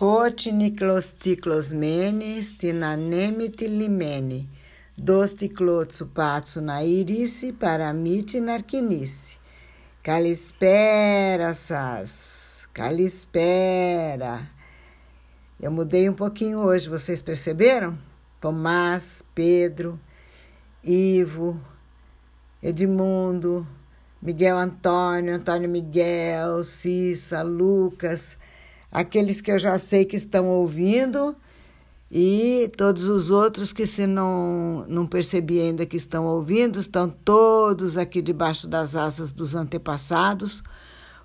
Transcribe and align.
Cotiniclosticlosmene 0.00 2.40
stinanemitilimene, 2.42 4.48
dosticlotsupatsu 4.96 6.62
na 6.62 6.82
irice 6.82 7.52
paramite 7.52 8.40
narquinice. 8.40 9.36
Calispera, 10.02 11.52
sas, 11.52 12.66
calispera. 12.72 14.48
Eu 15.60 15.70
mudei 15.70 16.08
um 16.08 16.14
pouquinho 16.14 16.60
hoje, 16.60 16.88
vocês 16.88 17.20
perceberam? 17.20 17.98
Tomás, 18.40 19.22
Pedro, 19.34 20.00
Ivo, 20.82 21.60
Edmundo, 22.62 23.68
Miguel 24.22 24.56
Antônio, 24.56 25.34
Antônio 25.34 25.68
Miguel, 25.68 26.64
Cissa, 26.64 27.42
Lucas, 27.42 28.38
aqueles 28.90 29.40
que 29.40 29.52
eu 29.52 29.58
já 29.58 29.78
sei 29.78 30.04
que 30.04 30.16
estão 30.16 30.46
ouvindo 30.46 31.36
e 32.10 32.68
todos 32.76 33.04
os 33.04 33.30
outros 33.30 33.72
que, 33.72 33.86
se 33.86 34.04
não, 34.04 34.84
não 34.88 35.06
percebi 35.06 35.60
ainda 35.60 35.86
que 35.86 35.96
estão 35.96 36.26
ouvindo, 36.26 36.80
estão 36.80 37.08
todos 37.08 37.96
aqui 37.96 38.20
debaixo 38.20 38.66
das 38.66 38.96
asas 38.96 39.32
dos 39.32 39.54
antepassados, 39.54 40.60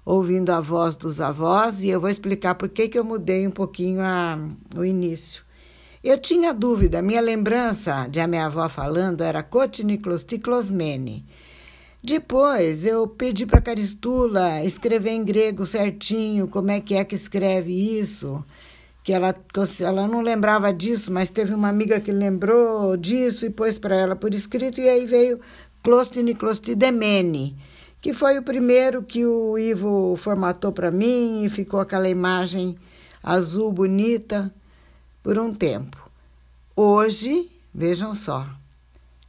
ouvindo 0.05 0.51
a 0.51 0.59
voz 0.59 0.95
dos 0.95 1.19
avós, 1.19 1.81
e 1.81 1.89
eu 1.89 1.99
vou 1.99 2.09
explicar 2.09 2.53
por 2.53 2.69
que, 2.69 2.87
que 2.87 2.99
eu 2.99 3.03
mudei 3.03 3.47
um 3.47 3.51
pouquinho 3.51 4.01
a, 4.01 4.37
o 4.75 4.85
início. 4.85 5.43
Eu 6.03 6.19
tinha 6.19 6.53
dúvida, 6.53 7.01
minha 7.01 7.19
lembrança 7.19 8.07
de 8.07 8.19
a 8.19 8.27
minha 8.27 8.45
avó 8.45 8.69
falando 8.69 9.21
era 9.21 9.41
cotiniclosticlosmene. 9.41 11.25
Depois 12.07 12.85
eu 12.85 13.07
pedi 13.07 13.47
para 13.47 13.59
Caristula 13.59 14.63
escrever 14.63 15.09
em 15.09 15.25
grego 15.25 15.65
certinho 15.65 16.47
como 16.47 16.69
é 16.69 16.79
que 16.79 16.93
é 16.93 17.03
que 17.03 17.15
escreve 17.15 17.73
isso, 17.99 18.45
que 19.03 19.11
ela, 19.11 19.35
ela 19.81 20.07
não 20.07 20.21
lembrava 20.21 20.71
disso, 20.71 21.11
mas 21.11 21.31
teve 21.31 21.51
uma 21.51 21.67
amiga 21.67 21.99
que 21.99 22.11
lembrou 22.11 22.95
disso 22.95 23.43
e 23.43 23.49
pôs 23.49 23.79
para 23.79 23.95
ela 23.95 24.15
por 24.15 24.35
escrito, 24.35 24.79
e 24.79 24.87
aí 24.87 25.07
veio 25.07 25.39
Clostiniclostidemene, 25.81 27.57
que 27.99 28.13
foi 28.13 28.37
o 28.37 28.43
primeiro 28.43 29.01
que 29.01 29.25
o 29.25 29.57
Ivo 29.57 30.15
formatou 30.15 30.71
para 30.71 30.91
mim 30.91 31.43
e 31.43 31.49
ficou 31.49 31.79
aquela 31.79 32.07
imagem 32.07 32.77
azul 33.23 33.71
bonita 33.71 34.53
por 35.23 35.39
um 35.39 35.51
tempo. 35.51 35.97
Hoje, 36.75 37.49
vejam 37.73 38.13
só, 38.13 38.47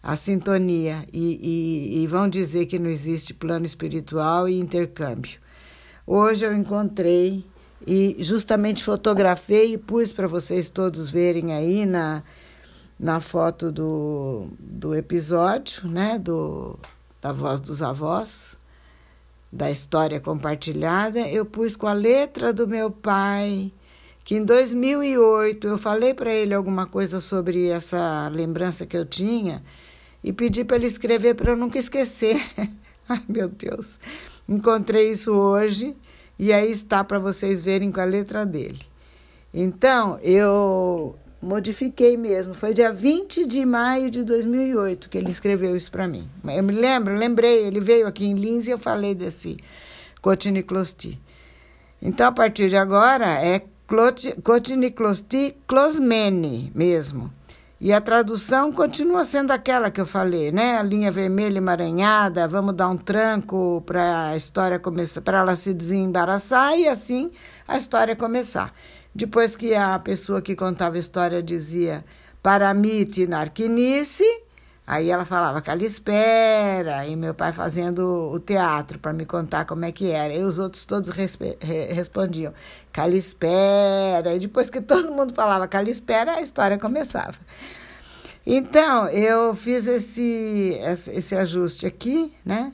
a 0.06 0.14
sintonia 0.14 1.04
e, 1.12 1.40
e, 1.42 2.02
e 2.04 2.06
vão 2.06 2.28
dizer 2.28 2.66
que 2.66 2.78
não 2.78 2.88
existe 2.88 3.34
plano 3.34 3.66
espiritual 3.66 4.48
e 4.48 4.56
intercâmbio. 4.56 5.40
Hoje 6.06 6.46
eu 6.46 6.54
encontrei 6.54 7.44
e 7.84 8.14
justamente 8.20 8.84
fotografei 8.84 9.72
e 9.72 9.78
pus 9.78 10.12
para 10.12 10.28
vocês 10.28 10.70
todos 10.70 11.10
verem 11.10 11.52
aí 11.54 11.84
na, 11.84 12.22
na 12.96 13.18
foto 13.18 13.72
do, 13.72 14.46
do 14.60 14.94
episódio, 14.94 15.88
né, 15.88 16.20
do, 16.20 16.78
da 17.20 17.32
voz 17.32 17.58
dos 17.58 17.82
avós, 17.82 18.56
da 19.50 19.72
história 19.72 20.20
compartilhada, 20.20 21.18
eu 21.28 21.44
pus 21.44 21.74
com 21.74 21.88
a 21.88 21.92
letra 21.92 22.52
do 22.52 22.68
meu 22.68 22.92
pai, 22.92 23.72
que 24.24 24.36
em 24.36 24.44
2008 24.44 25.66
eu 25.66 25.76
falei 25.76 26.14
para 26.14 26.32
ele 26.32 26.54
alguma 26.54 26.86
coisa 26.86 27.20
sobre 27.20 27.66
essa 27.70 28.28
lembrança 28.28 28.86
que 28.86 28.96
eu 28.96 29.04
tinha, 29.04 29.64
e 30.22 30.32
pedi 30.32 30.64
para 30.64 30.76
ele 30.76 30.86
escrever 30.86 31.34
para 31.34 31.52
eu 31.52 31.56
nunca 31.56 31.78
esquecer. 31.78 32.40
Ai, 33.08 33.22
meu 33.28 33.48
Deus. 33.48 33.98
Encontrei 34.48 35.10
isso 35.10 35.32
hoje 35.32 35.96
e 36.38 36.52
aí 36.52 36.70
está 36.70 37.02
para 37.02 37.18
vocês 37.18 37.62
verem 37.62 37.90
com 37.90 38.00
a 38.00 38.04
letra 38.04 38.44
dele. 38.44 38.80
Então, 39.52 40.18
eu 40.22 41.16
modifiquei 41.40 42.16
mesmo. 42.16 42.54
Foi 42.54 42.74
dia 42.74 42.92
20 42.92 43.46
de 43.46 43.64
maio 43.64 44.10
de 44.10 44.24
2008 44.24 45.08
que 45.08 45.18
ele 45.18 45.30
escreveu 45.30 45.76
isso 45.76 45.90
para 45.90 46.06
mim. 46.06 46.28
Eu 46.44 46.62
me 46.62 46.72
lembro, 46.72 47.14
lembrei, 47.14 47.64
ele 47.64 47.80
veio 47.80 48.06
aqui 48.06 48.26
em 48.26 48.34
Lins 48.34 48.66
e 48.66 48.70
eu 48.70 48.78
falei 48.78 49.14
desse 49.14 49.56
Cotiniclosti. 50.20 51.20
Então, 52.02 52.26
a 52.26 52.32
partir 52.32 52.68
de 52.68 52.76
agora, 52.76 53.40
é 53.40 53.62
Cotiniclosti 54.42 55.56
Closmene 55.66 56.70
mesmo. 56.74 57.32
E 57.78 57.92
a 57.92 58.00
tradução 58.00 58.72
continua 58.72 59.22
sendo 59.26 59.50
aquela 59.50 59.90
que 59.90 60.00
eu 60.00 60.06
falei, 60.06 60.50
né? 60.50 60.78
A 60.78 60.82
linha 60.82 61.10
vermelha 61.10 61.58
emaranhada, 61.58 62.48
vamos 62.48 62.72
dar 62.74 62.88
um 62.88 62.96
tranco 62.96 63.82
para 63.84 64.28
a 64.28 64.36
história 64.36 64.78
começar, 64.78 65.20
para 65.20 65.40
ela 65.40 65.54
se 65.54 65.74
desembaraçar 65.74 66.78
e 66.78 66.88
assim 66.88 67.30
a 67.68 67.76
história 67.76 68.16
começar. 68.16 68.72
Depois 69.14 69.54
que 69.54 69.74
a 69.74 69.98
pessoa 69.98 70.40
que 70.40 70.56
contava 70.56 70.96
a 70.96 70.98
história 70.98 71.42
dizia 71.42 72.02
paramite 72.42 73.26
narquinice, 73.26 74.24
aí 74.86 75.10
ela 75.10 75.24
falava 75.24 75.60
calispera, 75.60 77.06
e 77.06 77.16
meu 77.16 77.34
pai 77.34 77.52
fazendo 77.52 78.30
o 78.32 78.38
teatro 78.38 78.98
para 78.98 79.12
me 79.12 79.26
contar 79.26 79.64
como 79.64 79.84
é 79.84 79.92
que 79.92 80.10
era. 80.10 80.32
E 80.34 80.42
os 80.42 80.58
outros 80.58 80.86
todos 80.86 81.08
resp 81.08 81.40
respondiam 81.60 82.52
calispera, 82.92 84.34
e 84.34 84.38
depois 84.38 84.70
que 84.70 84.80
todo 84.80 85.10
mundo 85.10 85.34
falava 85.34 85.66
calispera, 85.66 86.36
a 86.36 86.40
história 86.40 86.78
começava. 86.78 87.38
Então, 88.46 89.08
eu 89.08 89.54
fiz 89.56 89.88
esse, 89.88 90.78
esse 91.12 91.34
ajuste 91.34 91.84
aqui, 91.84 92.32
né? 92.44 92.72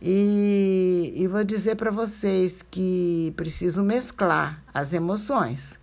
E, 0.00 1.12
e 1.16 1.26
vou 1.26 1.44
dizer 1.44 1.76
para 1.76 1.90
vocês 1.90 2.60
que 2.62 3.32
preciso 3.36 3.82
mesclar 3.82 4.62
as 4.72 4.92
emoções. 4.92 5.78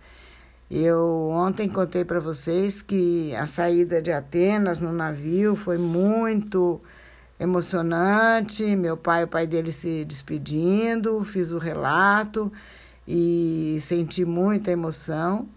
Eu 0.70 1.30
ontem 1.32 1.68
contei 1.68 2.04
para 2.04 2.20
vocês 2.20 2.80
que 2.80 3.34
a 3.34 3.44
saída 3.48 4.00
de 4.00 4.12
Atenas 4.12 4.78
no 4.78 4.92
navio 4.92 5.56
foi 5.56 5.76
muito 5.76 6.80
emocionante. 7.40 8.76
Meu 8.76 8.96
pai 8.96 9.24
o 9.24 9.28
pai 9.28 9.48
dele 9.48 9.72
se 9.72 10.04
despedindo, 10.04 11.24
fiz 11.24 11.50
o 11.50 11.58
relato 11.58 12.52
e 13.06 13.78
senti 13.80 14.24
muita 14.24 14.70
emoção. 14.70 15.48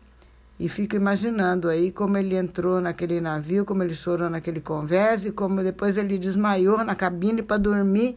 E 0.59 0.67
fico 0.67 0.95
imaginando 0.95 1.69
aí 1.69 1.91
como 1.91 2.17
ele 2.17 2.35
entrou 2.35 2.81
naquele 2.81 3.21
navio, 3.21 3.65
como 3.65 3.83
ele 3.83 3.93
chorou 3.93 4.31
naquele 4.31 4.61
convés 4.61 5.25
e 5.25 5.31
como 5.31 5.61
depois 5.61 5.95
ele 5.95 6.17
desmaiou 6.17 6.83
na 6.83 6.95
cabine 6.95 7.43
para 7.43 7.57
dormir 7.57 8.15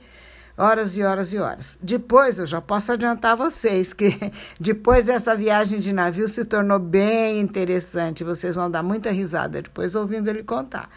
horas 0.57 0.97
e 0.97 1.03
horas 1.03 1.33
e 1.33 1.39
horas. 1.39 1.79
Depois, 1.83 2.39
eu 2.39 2.47
já 2.47 2.61
posso 2.61 2.93
adiantar 2.93 3.37
vocês 3.37 3.93
que 3.93 4.17
depois 4.59 5.09
essa 5.09 5.37
viagem 5.37 5.79
de 5.81 5.93
navio 5.93 6.29
se 6.29 6.45
tornou 6.45 6.79
bem 6.79 7.41
interessante. 7.41 8.25
Vocês 8.25 8.55
vão 8.55 8.71
dar 8.71 8.83
muita 8.83 9.11
risada 9.11 9.63
depois 9.63 9.95
ouvindo 9.95 10.29
ele 10.29 10.43
contar. 10.43 10.89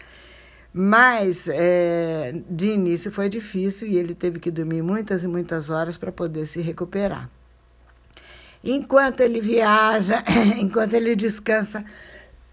Mas 0.72 1.48
é, 1.48 2.40
de 2.48 2.70
início 2.70 3.10
foi 3.10 3.28
difícil 3.28 3.88
e 3.88 3.96
ele 3.96 4.14
teve 4.14 4.38
que 4.38 4.50
dormir 4.50 4.82
muitas 4.82 5.24
e 5.24 5.26
muitas 5.26 5.68
horas 5.68 5.98
para 5.98 6.12
poder 6.12 6.46
se 6.46 6.60
recuperar 6.60 7.28
enquanto 8.62 9.20
ele 9.20 9.40
viaja, 9.40 10.22
enquanto 10.58 10.94
ele 10.94 11.16
descansa, 11.16 11.84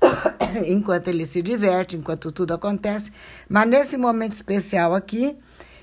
enquanto 0.66 1.07
ele 1.07 1.25
se 1.25 1.41
diverte, 1.41 1.97
enquanto 1.97 2.31
tudo 2.31 2.53
acontece. 2.53 3.12
Mas 3.47 3.67
nesse 3.67 3.97
momento 3.97 4.34
especial 4.34 4.96
aqui, 4.96 5.35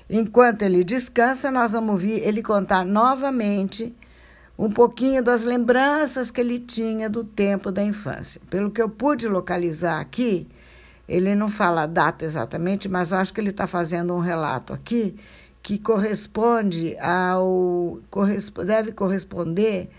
enquanto 0.09 0.61
ele 0.61 0.83
descansa, 0.83 1.51
nós 1.51 1.71
vamos 1.71 1.91
ouvir 1.91 2.21
ele 2.23 2.43
contar 2.43 2.85
novamente 2.85 3.93
um 4.57 4.71
pouquinho 4.71 5.23
das 5.23 5.43
lembranças 5.43 6.31
que 6.31 6.39
ele 6.39 6.59
tinha 6.59 7.09
do 7.09 7.23
tempo 7.23 7.71
da 7.71 7.83
infância. 7.83 8.41
Pelo 8.49 8.71
que 8.71 8.81
eu 8.81 8.89
pude 8.89 9.27
localizar 9.27 9.99
aqui, 9.99 10.47
ele 11.07 11.35
não 11.35 11.49
fala 11.49 11.83
a 11.83 11.87
data 11.87 12.25
exatamente, 12.25 12.89
mas 12.89 13.13
acho 13.13 13.33
que 13.33 13.41
ele 13.41 13.49
está 13.49 13.67
fazendo 13.67 14.13
um 14.13 14.19
relato 14.19 14.73
aqui 14.73 15.15
que 15.61 15.77
corresponde 15.79 16.95
ao 16.99 17.99
deve 18.65 18.91
corresponder 18.91 19.89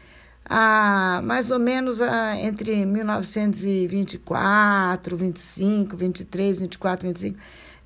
a, 0.49 1.21
mais 1.25 1.51
ou 1.51 1.59
menos 1.59 2.01
a, 2.01 2.37
entre 2.37 2.87
1924, 2.87 5.17
25, 5.17 5.97
23, 5.97 6.61
24, 6.61 7.09
25. 7.09 7.37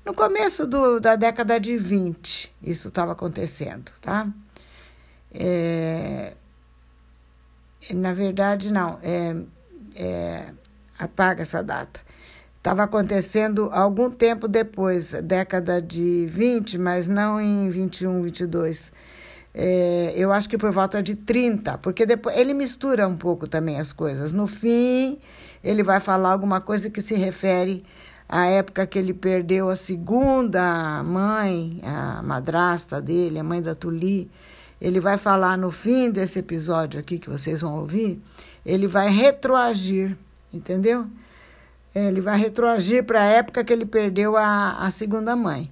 No 0.05 0.13
começo 0.13 0.65
do, 0.65 0.99
da 0.99 1.15
década 1.15 1.59
de 1.59 1.77
20, 1.77 2.53
isso 2.63 2.87
estava 2.87 3.11
acontecendo, 3.11 3.91
tá? 4.01 4.27
É, 5.31 6.33
na 7.93 8.13
verdade, 8.13 8.71
não, 8.71 8.99
é, 9.03 9.35
é, 9.95 10.45
apaga 10.97 11.43
essa 11.43 11.63
data. 11.63 11.99
Estava 12.57 12.83
acontecendo 12.83 13.69
algum 13.71 14.09
tempo 14.09 14.47
depois, 14.47 15.13
década 15.13 15.81
de 15.81 16.25
20, 16.27 16.77
mas 16.77 17.07
não 17.07 17.39
em 17.39 17.69
21, 17.69 18.21
22 18.23 18.91
é, 19.53 20.13
eu 20.15 20.31
acho 20.31 20.47
que 20.47 20.57
por 20.57 20.71
volta 20.71 21.03
de 21.03 21.15
30, 21.15 21.77
porque 21.79 22.05
depois 22.05 22.37
ele 22.37 22.53
mistura 22.53 23.07
um 23.07 23.17
pouco 23.17 23.47
também 23.47 23.79
as 23.79 23.91
coisas. 23.91 24.31
No 24.31 24.47
fim, 24.47 25.19
ele 25.63 25.83
vai 25.83 25.99
falar 25.99 26.31
alguma 26.31 26.61
coisa 26.61 26.89
que 26.89 27.01
se 27.01 27.15
refere 27.15 27.83
à 28.31 28.45
época 28.45 28.87
que 28.87 28.97
ele 28.97 29.13
perdeu 29.13 29.69
a 29.69 29.75
segunda 29.75 31.03
mãe, 31.03 31.81
a 31.83 32.23
madrasta 32.23 33.01
dele, 33.01 33.37
a 33.37 33.43
mãe 33.43 33.61
da 33.61 33.75
Tuli, 33.75 34.31
ele 34.79 35.01
vai 35.01 35.17
falar 35.17 35.57
no 35.57 35.69
fim 35.69 36.09
desse 36.09 36.39
episódio 36.39 36.97
aqui 36.97 37.19
que 37.19 37.29
vocês 37.29 37.59
vão 37.59 37.77
ouvir, 37.77 38.21
ele 38.65 38.87
vai 38.87 39.09
retroagir, 39.09 40.17
entendeu? 40.53 41.05
Ele 41.93 42.21
vai 42.21 42.39
retroagir 42.39 43.03
para 43.03 43.21
a 43.21 43.25
época 43.25 43.65
que 43.65 43.73
ele 43.73 43.85
perdeu 43.85 44.37
a, 44.37 44.77
a 44.77 44.89
segunda 44.91 45.35
mãe. 45.35 45.69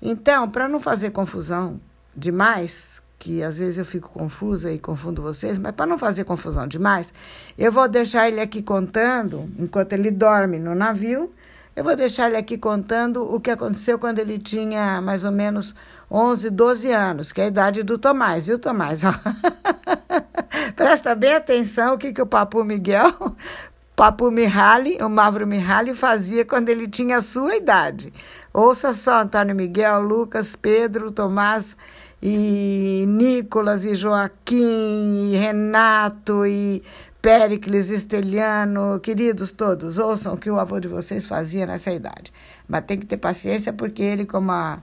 Então, 0.00 0.48
para 0.48 0.68
não 0.68 0.78
fazer 0.78 1.10
confusão 1.10 1.80
demais, 2.14 3.02
que 3.18 3.42
às 3.42 3.58
vezes 3.58 3.78
eu 3.78 3.84
fico 3.84 4.10
confusa 4.10 4.70
e 4.70 4.78
confundo 4.78 5.20
vocês, 5.22 5.58
mas 5.58 5.72
para 5.72 5.86
não 5.86 5.98
fazer 5.98 6.22
confusão 6.22 6.68
demais, 6.68 7.12
eu 7.58 7.72
vou 7.72 7.88
deixar 7.88 8.28
ele 8.28 8.40
aqui 8.40 8.62
contando, 8.62 9.50
enquanto 9.58 9.92
ele 9.92 10.12
dorme 10.12 10.60
no 10.60 10.72
navio, 10.72 11.32
eu 11.76 11.84
vou 11.84 11.94
deixar 11.94 12.28
ele 12.28 12.38
aqui 12.38 12.56
contando 12.56 13.22
o 13.22 13.38
que 13.38 13.50
aconteceu 13.50 13.98
quando 13.98 14.18
ele 14.18 14.38
tinha 14.38 14.98
mais 15.02 15.26
ou 15.26 15.30
menos 15.30 15.74
11, 16.10 16.48
12 16.48 16.90
anos, 16.90 17.32
que 17.32 17.40
é 17.42 17.44
a 17.44 17.48
idade 17.48 17.82
do 17.82 17.98
Tomás, 17.98 18.46
viu, 18.46 18.58
Tomás? 18.58 19.02
Presta 20.74 21.14
bem 21.14 21.34
atenção 21.34 21.94
o 21.94 21.98
que, 21.98 22.14
que 22.14 22.22
o 22.22 22.26
Papu 22.26 22.64
Miguel, 22.64 23.12
Papu 23.94 24.30
Mihaly, 24.30 24.96
o 25.02 25.08
Mavro 25.10 25.46
Mihaly 25.46 25.92
fazia 25.92 26.46
quando 26.46 26.70
ele 26.70 26.88
tinha 26.88 27.18
a 27.18 27.22
sua 27.22 27.56
idade. 27.56 28.10
Ouça 28.54 28.94
só, 28.94 29.20
Antônio 29.20 29.54
Miguel, 29.54 30.00
Lucas, 30.00 30.56
Pedro, 30.56 31.10
Tomás 31.10 31.76
e 32.22 33.04
Nicolas 33.06 33.84
e 33.84 33.94
Joaquim 33.94 35.32
e 35.32 35.36
Renato 35.36 36.46
e 36.46 36.82
Péricles, 37.26 37.90
Esteliano, 37.90 39.00
queridos 39.00 39.50
todos, 39.50 39.98
ouçam 39.98 40.34
o 40.34 40.36
que 40.36 40.48
o 40.48 40.60
avô 40.60 40.78
de 40.78 40.86
vocês 40.86 41.26
fazia 41.26 41.66
nessa 41.66 41.90
idade. 41.90 42.32
Mas 42.68 42.84
tem 42.84 42.96
que 42.96 43.04
ter 43.04 43.16
paciência, 43.16 43.72
porque 43.72 44.00
ele, 44.00 44.24
como 44.24 44.52
a, 44.52 44.80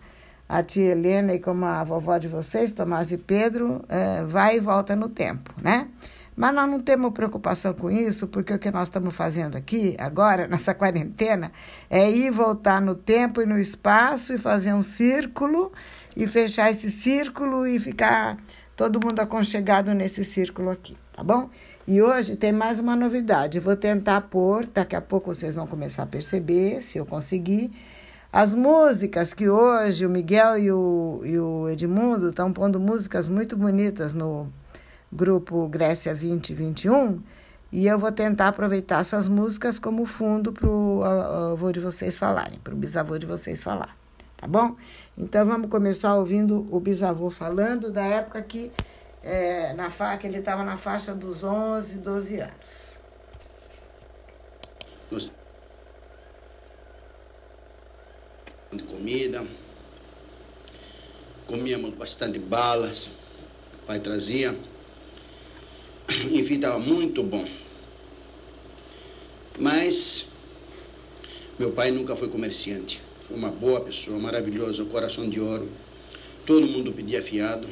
a 0.50 0.62
tia 0.62 0.92
Helena 0.92 1.34
e 1.34 1.40
como 1.40 1.64
a 1.64 1.82
vovó 1.86 2.18
de 2.18 2.28
vocês, 2.28 2.74
Tomás 2.74 3.14
e 3.14 3.18
Pedro, 3.18 3.82
é, 3.88 4.24
vai 4.24 4.58
e 4.58 4.60
volta 4.60 4.94
no 4.94 5.08
tempo, 5.08 5.54
né? 5.62 5.88
Mas 6.36 6.54
nós 6.54 6.70
não 6.70 6.82
temos 6.82 7.14
preocupação 7.14 7.74
com 7.74 7.90
isso, 7.90 8.28
porque 8.28 8.54
o 8.54 8.60
que 8.60 8.70
nós 8.72 8.90
estamos 8.90 9.16
fazendo 9.16 9.56
aqui, 9.56 9.96
agora, 9.98 10.46
nessa 10.52 10.74
quarentena, 10.74 11.50
é 11.90 12.12
ir 12.12 12.30
voltar 12.30 12.82
no 12.82 12.94
tempo 12.94 13.42
e 13.42 13.46
no 13.46 13.58
espaço 13.58 14.34
e 14.34 14.38
fazer 14.38 14.74
um 14.74 14.84
círculo 14.84 15.72
e 16.14 16.28
fechar 16.28 16.70
esse 16.70 16.92
círculo 16.92 17.66
e 17.66 17.80
ficar 17.80 18.38
todo 18.76 19.00
mundo 19.00 19.22
aconchegado 19.22 19.94
nesse 19.94 20.26
círculo 20.26 20.72
aqui, 20.72 20.98
tá 21.14 21.24
bom? 21.24 21.50
E 21.86 22.02
hoje 22.02 22.38
tem 22.38 22.54
mais 22.54 22.80
uma 22.80 22.96
novidade. 22.96 23.60
Vou 23.60 23.76
tentar 23.76 24.22
pôr, 24.22 24.66
daqui 24.66 24.96
a 24.96 25.02
pouco 25.02 25.36
vocês 25.36 25.56
vão 25.56 25.68
começar 25.68 26.04
a 26.04 26.06
perceber, 26.06 26.80
se 26.82 26.98
eu 26.98 27.06
conseguir, 27.06 27.72
as 28.32 28.56
músicas 28.56 29.34
que 29.34 29.50
hoje 29.50 30.06
o 30.06 30.10
Miguel 30.10 30.58
e 30.58 30.72
o, 30.72 31.22
e 31.26 31.38
o 31.38 31.68
Edmundo 31.68 32.30
estão 32.30 32.54
pondo 32.54 32.80
músicas 32.80 33.28
muito 33.28 33.58
bonitas 33.58 34.14
no 34.14 34.48
grupo 35.12 35.68
Grécia 35.68 36.14
2021. 36.14 37.22
E 37.70 37.86
eu 37.86 37.98
vou 38.00 38.14
tentar 38.14 38.48
aproveitar 38.48 39.02
essas 39.02 39.28
músicas 39.28 39.78
como 39.78 40.06
fundo 40.06 40.54
para 40.54 40.70
o 40.70 41.04
avô 41.04 41.70
de 41.74 41.82
vocês 41.82 42.18
falarem, 42.18 42.60
para 42.64 42.74
o 42.74 42.78
bisavô 42.78 43.18
de 43.18 43.26
vocês 43.26 43.62
falar. 43.62 43.98
Tá 44.38 44.48
bom? 44.48 44.78
Então 45.18 45.46
vamos 45.46 45.70
começar 45.70 46.16
ouvindo 46.16 46.66
o 46.72 46.80
bisavô 46.80 47.30
falando 47.30 47.92
da 47.92 48.06
época 48.06 48.42
que 48.42 48.72
é, 49.24 49.74
na 49.74 49.90
fa 49.90 50.18
que 50.18 50.28
ele 50.28 50.40
estava 50.40 50.64
na 50.64 50.76
faixa 50.76 51.16
dos 51.16 51.44
11, 51.44 51.98
12 52.00 52.40
anos. 52.42 52.94
De 58.72 58.84
comida, 58.84 59.46
comíamos 61.46 61.94
bastante 61.94 62.40
balas, 62.40 63.08
o 63.76 63.86
pai 63.86 64.00
trazia. 64.00 64.58
Enfim, 66.32 66.56
estava 66.56 66.80
muito 66.80 67.22
bom. 67.22 67.48
Mas 69.60 70.26
meu 71.60 71.72
pai 71.72 71.92
nunca 71.92 72.16
foi 72.16 72.30
comerciante. 72.30 73.00
Uma 73.30 73.50
boa 73.50 73.82
pessoa, 73.82 74.18
maravilhoso, 74.18 74.88
coração 74.88 75.30
de 75.30 75.40
ouro. 75.40 75.70
Todo 76.44 76.66
mundo 76.66 76.92
pedia 76.92 77.22
fiado 77.22 77.68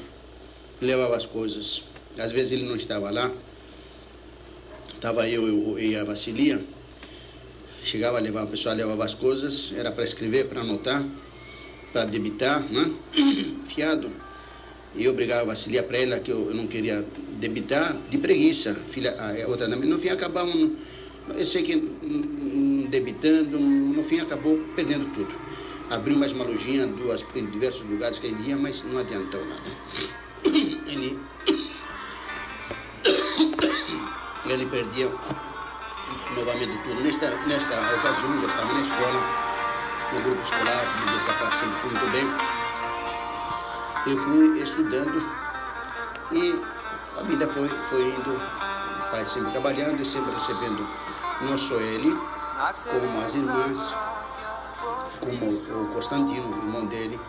levava 0.81 1.15
as 1.15 1.25
coisas. 1.25 1.83
Às 2.17 2.31
vezes 2.31 2.51
ele 2.51 2.63
não 2.63 2.75
estava 2.75 3.09
lá, 3.09 3.31
estava 4.95 5.29
eu 5.29 5.79
e 5.79 5.95
a 5.95 6.03
Vassilia. 6.03 6.61
Chegava, 7.83 8.19
levava, 8.19 8.45
o 8.45 8.49
pessoal 8.49 8.75
levava 8.75 9.05
as 9.05 9.13
coisas, 9.13 9.73
era 9.75 9.91
para 9.91 10.03
escrever, 10.03 10.47
para 10.47 10.61
anotar, 10.61 11.03
para 11.91 12.05
debitar, 12.05 12.61
né? 12.71 12.91
Fiado. 13.73 14.11
E 14.95 15.05
eu 15.05 15.13
brigava 15.13 15.41
a 15.41 15.45
Vassilia 15.45 15.81
para 15.81 15.97
ela 15.97 16.19
que 16.19 16.31
eu 16.31 16.53
não 16.53 16.67
queria 16.67 17.05
debitar 17.39 17.97
de 18.09 18.17
preguiça. 18.17 18.75
Filha, 18.75 19.15
a 19.17 19.47
outra 19.47 19.67
também. 19.67 19.89
No 19.89 19.97
fim 19.97 20.09
acabamos, 20.09 20.73
eu 21.33 21.45
sei 21.45 21.63
que 21.63 21.75
debitando, 22.89 23.57
no 23.57 24.03
fim 24.03 24.19
acabou 24.19 24.59
perdendo 24.75 25.11
tudo. 25.15 25.33
Abriu 25.89 26.17
mais 26.17 26.33
uma 26.33 26.43
lojinha 26.43 26.85
duas, 26.85 27.25
em 27.35 27.45
diversos 27.45 27.89
lugares 27.89 28.19
que 28.19 28.27
ele 28.27 28.49
ia, 28.49 28.57
mas 28.57 28.83
não 28.83 28.99
adiantou 28.99 29.43
nada 29.45 30.30
ele, 30.45 31.19
ele 34.45 34.65
perdia 34.65 35.09
novamente 36.35 36.77
tudo. 36.83 37.01
Nesta, 37.01 37.29
nesta 37.45 37.73
ocasião, 37.73 38.41
eu 38.41 38.47
estava 38.47 38.73
na 38.73 38.81
escola, 38.81 39.21
no 40.13 40.21
grupo 40.21 40.41
escolar, 40.43 40.81
que 40.97 41.15
está 41.17 41.33
passando 41.33 41.73
muito 41.83 42.11
bem. 42.11 42.27
Eu 44.07 44.17
fui 44.17 44.59
estudando 44.59 45.41
e 46.31 46.61
a 47.19 47.23
vida 47.23 47.47
foi, 47.47 47.67
foi 47.67 48.01
indo, 48.07 48.31
o 48.31 49.11
pai 49.11 49.25
sempre 49.25 49.51
trabalhando 49.51 50.01
e 50.01 50.05
sempre 50.05 50.33
recebendo 50.33 50.87
não 51.41 51.57
só 51.57 51.75
ele, 51.75 52.17
como 52.89 53.21
as 53.21 53.35
irmãs, 53.35 53.93
como 55.19 55.81
o 55.81 55.93
Constantino, 55.93 56.49
irmão 56.57 56.85
dele, 56.85 57.19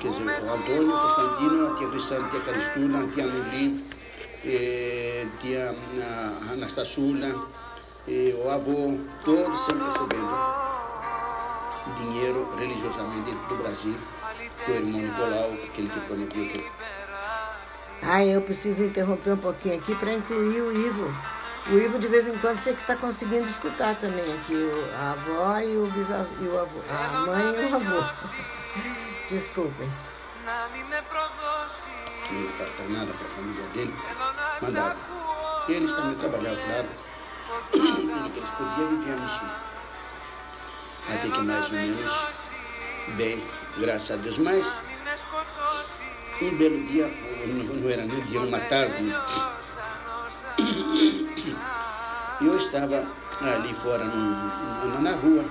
quer 0.00 0.08
dizer, 0.08 0.24
o 0.24 0.52
Antônio 0.52 0.92
Constantino, 0.92 1.66
a 1.66 1.78
tia 1.78 1.88
Cristã, 1.90 2.28
tia 2.28 2.40
Caristula, 2.40 3.08
tia 3.08 3.26
Nuli, 3.26 3.84
eh, 4.44 5.26
tia 5.40 5.74
Anastasula, 6.52 7.48
o 8.06 8.50
avô, 8.50 8.98
todos 9.24 9.58
sempre 9.64 9.86
recebendo 9.86 10.74
dinheiro 11.98 12.56
religiosamente 12.56 13.30
do 13.48 13.56
Brasil, 13.56 13.94
o 14.68 14.70
irmão 14.70 15.00
Nicolau, 15.00 15.52
aquele 15.52 15.88
que 15.88 16.00
prometeu 16.00 16.48
que... 16.48 16.70
Ah, 18.02 18.24
eu 18.24 18.42
preciso 18.42 18.82
interromper 18.82 19.32
um 19.32 19.38
pouquinho 19.38 19.76
aqui 19.78 19.94
para 19.94 20.12
incluir 20.12 20.60
o 20.60 20.86
Ivo. 20.86 21.14
O 21.70 21.78
Ivo, 21.78 21.98
de 21.98 22.06
vez 22.06 22.26
em 22.26 22.36
quando, 22.38 22.58
você 22.58 22.74
que 22.74 22.80
está 22.82 22.94
conseguindo 22.96 23.48
escutar 23.48 23.96
também 23.96 24.30
aqui 24.34 24.70
a 24.98 25.12
avó 25.12 25.58
e 25.60 25.76
o, 25.78 25.86
bisavô, 25.86 26.28
e 26.42 26.48
o 26.48 26.60
avô, 26.60 26.80
a 26.90 27.20
mãe 27.26 27.54
e 27.62 27.72
o 27.72 27.74
avô. 27.76 28.63
Desculpem. 29.30 29.88
Não 30.44 30.68
está 32.50 32.64
nada 32.90 33.12
para 33.14 33.24
a 33.24 33.28
família 33.28 33.64
dele, 33.68 33.94
mandaram. 34.60 34.98
Eles 35.68 35.92
também 35.92 36.14
trabalhavam, 36.16 36.64
claro. 36.64 36.88
Eles 37.72 38.50
podiam 38.58 38.88
viver 38.90 39.16
no 39.16 39.26
Até 41.14 41.28
que 41.28 41.38
mais 41.42 41.64
ou 41.64 41.70
menos, 41.70 42.50
bem, 43.16 43.48
graças 43.78 44.10
a 44.10 44.16
Deus. 44.16 44.38
Mas, 44.38 44.66
um 46.42 46.56
belo 46.58 46.86
dia, 46.86 47.06
não 47.06 47.90
era 47.90 48.04
nem 48.04 48.20
dia, 48.20 48.40
uma 48.40 48.60
tarde, 48.60 49.10
eu 52.42 52.58
estava 52.58 53.06
ali 53.40 53.74
fora 53.74 54.04
no, 54.04 55.00
na 55.00 55.12
rua 55.12 55.44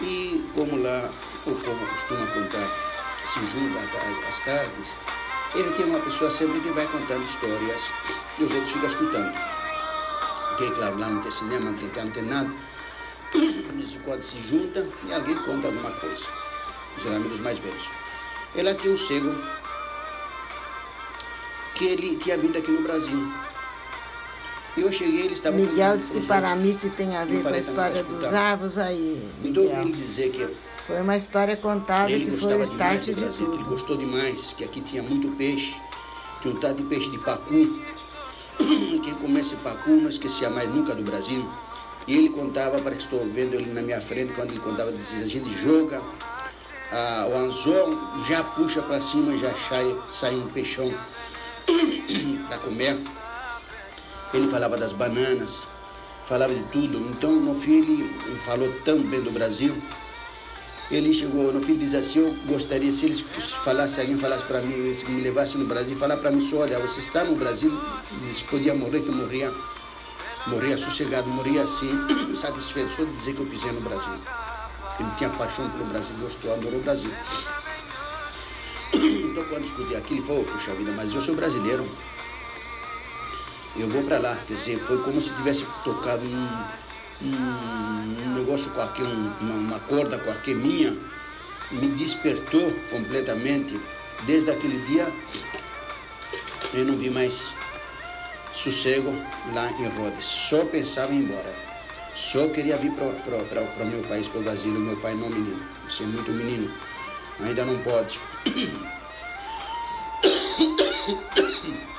e 0.00 0.50
como 0.56 0.82
lá 0.82 1.08
povo 1.52 1.86
costuma 1.86 2.26
contar, 2.28 2.66
se 3.32 3.40
junta 3.52 4.28
às 4.28 4.40
tardes, 4.44 4.92
ele 5.54 5.70
tem 5.74 5.86
uma 5.86 6.00
pessoa 6.00 6.30
sempre 6.30 6.58
que 6.60 6.70
vai 6.70 6.86
contando 6.86 7.22
histórias 7.22 7.82
e 8.38 8.44
os 8.44 8.54
outros 8.54 8.70
ficam 8.70 8.88
escutando. 8.88 9.34
Porque, 10.48 10.74
claro, 10.74 10.98
lá 10.98 11.08
não 11.08 11.22
tem 11.22 11.32
cinema, 11.32 11.70
não 11.70 11.78
tem 11.78 11.88
carro, 11.90 12.06
não 12.06 12.14
tem 12.14 12.22
nada. 12.24 12.50
Eles 13.34 13.98
quando 14.04 14.22
se 14.22 14.40
juntam 14.48 14.88
e 15.06 15.12
alguém 15.12 15.34
conta 15.34 15.66
alguma 15.66 15.90
coisa. 15.90 16.24
Geralmente 17.02 17.34
os 17.34 17.40
mais 17.40 17.58
velhos. 17.58 17.90
Ela 18.56 18.74
tinha 18.74 18.94
um 18.94 18.98
cego 18.98 19.34
que 21.74 21.86
ele 21.86 22.16
tinha 22.16 22.38
vindo 22.38 22.56
aqui 22.56 22.70
no 22.70 22.82
Brasil 22.82 23.43
eu 24.80 24.92
cheguei, 24.92 25.22
eles 25.22 25.38
estavam... 25.38 25.60
Miguel 25.60 25.98
disse 25.98 26.12
que 26.12 26.20
Paramite 26.26 26.88
tem 26.90 27.16
a 27.16 27.24
ver 27.24 27.42
com 27.42 27.48
a 27.48 27.58
história 27.58 28.02
dos 28.02 28.24
árvores 28.24 28.78
aí, 28.78 29.22
Miguel. 29.42 29.64
Então, 29.64 29.82
ele 29.82 29.92
dizer 29.92 30.30
que... 30.30 30.46
Foi 30.86 31.00
uma 31.00 31.16
história 31.16 31.56
contada 31.56 32.08
que 32.08 32.30
foi 32.36 32.54
o 32.54 32.62
start 32.62 33.04
de 33.04 33.14
tudo. 33.14 33.54
Ele 33.54 33.64
gostou 33.64 33.96
demais, 33.96 34.54
que 34.56 34.64
aqui 34.64 34.80
tinha 34.80 35.02
muito 35.02 35.28
peixe, 35.36 35.74
tinha 36.42 36.54
um 36.54 36.56
tal 36.58 36.74
de 36.74 36.82
peixe 36.84 37.10
de 37.10 37.18
pacu. 37.18 37.82
Quem 38.58 39.14
comece 39.14 39.54
pacu 39.56 39.90
não 39.90 40.10
esquecia 40.10 40.50
mais 40.50 40.72
nunca 40.72 40.94
do 40.94 41.02
Brasil. 41.02 41.46
E 42.06 42.16
ele 42.16 42.28
contava, 42.28 42.78
parece 42.80 43.08
que 43.08 43.14
estou 43.14 43.32
vendo 43.32 43.54
ele 43.54 43.72
na 43.72 43.80
minha 43.80 44.00
frente, 44.00 44.32
quando 44.34 44.50
ele 44.50 44.60
contava, 44.60 44.92
dizia, 44.92 45.20
a 45.20 45.28
gente 45.28 45.62
joga 45.62 46.00
o 47.30 47.36
anzol 47.36 47.90
já 48.28 48.44
puxa 48.44 48.80
para 48.82 49.00
cima, 49.00 49.36
já 49.36 49.52
sai, 49.68 49.96
sai 50.08 50.34
um 50.34 50.46
peixão 50.46 50.92
para 52.48 52.58
comer. 52.58 52.98
Ele 54.32 54.48
falava 54.48 54.76
das 54.76 54.92
bananas, 54.92 55.62
falava 56.28 56.54
de 56.54 56.62
tudo. 56.64 56.98
Então, 56.98 57.32
no 57.32 57.60
fim, 57.60 57.78
ele 57.78 58.38
falou 58.44 58.72
tão 58.84 59.02
bem 59.02 59.20
do 59.20 59.30
Brasil. 59.30 59.74
Ele 60.90 61.14
chegou, 61.14 61.52
no 61.52 61.62
fim, 61.62 61.76
diz 61.76 61.94
assim: 61.94 62.18
Eu 62.18 62.36
gostaria, 62.46 62.92
se 62.92 63.06
eles 63.06 63.20
falassem, 63.64 64.02
alguém 64.02 64.18
falasse 64.18 64.44
para 64.44 64.60
mim, 64.60 64.94
se 64.94 65.10
me 65.10 65.22
levasse 65.22 65.56
no 65.56 65.66
Brasil, 65.66 65.96
falar 65.96 66.16
para 66.18 66.30
mim: 66.30 66.48
Olha, 66.54 66.78
você 66.78 67.00
está 67.00 67.24
no 67.24 67.34
Brasil, 67.36 67.72
se 68.32 68.44
podia 68.44 68.74
morrer, 68.74 69.00
que 69.00 69.08
eu 69.08 69.14
morria, 69.14 69.52
morria 70.46 70.76
sossegado, 70.76 71.28
morria 71.28 71.62
assim, 71.62 71.90
satisfeito, 72.34 72.90
só 72.92 73.04
de 73.04 73.10
dizer 73.10 73.34
que 73.34 73.40
eu 73.40 73.46
pisei 73.46 73.72
no 73.72 73.80
Brasil. 73.80 74.14
Ele 75.00 75.08
tinha 75.16 75.30
paixão 75.30 75.68
pelo 75.70 75.86
Brasil, 75.86 76.14
gostou, 76.20 76.52
adorou 76.52 76.78
o 76.78 76.82
Brasil. 76.82 77.10
Então, 78.94 79.44
quando 79.46 79.64
escutei 79.64 79.96
aquilo, 79.96 80.20
ele 80.20 80.26
falou: 80.28 80.44
Puxa 80.44 80.72
vida, 80.74 80.92
mas 80.94 81.12
eu 81.12 81.20
sou 81.20 81.34
brasileiro 81.34 81.84
eu 83.76 83.88
vou 83.88 84.02
para 84.02 84.18
lá. 84.18 84.36
Quer 84.46 84.54
dizer, 84.54 84.78
foi 84.80 85.02
como 85.02 85.20
se 85.20 85.30
tivesse 85.34 85.64
tocado 85.84 86.24
um, 86.24 86.48
um, 87.22 88.26
um 88.26 88.34
negócio 88.34 88.70
qualquer, 88.70 89.04
um, 89.04 89.32
uma, 89.40 89.54
uma 89.54 89.80
corda 89.80 90.18
qualquer 90.18 90.54
minha, 90.54 90.96
me 91.72 91.88
despertou 91.96 92.72
completamente. 92.90 93.78
Desde 94.26 94.50
aquele 94.50 94.78
dia 94.86 95.10
eu 96.72 96.84
não 96.84 96.96
vi 96.96 97.10
mais 97.10 97.52
sossego 98.54 99.12
lá 99.52 99.70
em 99.72 99.88
Rhodes. 99.88 100.24
Só 100.24 100.64
pensava 100.64 101.12
em 101.12 101.20
ir 101.20 101.24
embora. 101.24 101.52
Só 102.16 102.48
queria 102.48 102.76
vir 102.76 102.92
para 102.92 103.04
o 103.04 103.86
meu 103.86 104.00
país, 104.02 104.28
para 104.28 104.40
o 104.40 104.44
Brasil. 104.44 104.72
Meu 104.72 104.96
pai 104.96 105.14
não 105.14 105.28
menino. 105.28 105.60
Você 105.88 106.04
é 106.04 106.06
muito 106.06 106.32
menino. 106.32 106.72
Ainda 107.40 107.64
não 107.64 107.76
pode. 107.78 108.20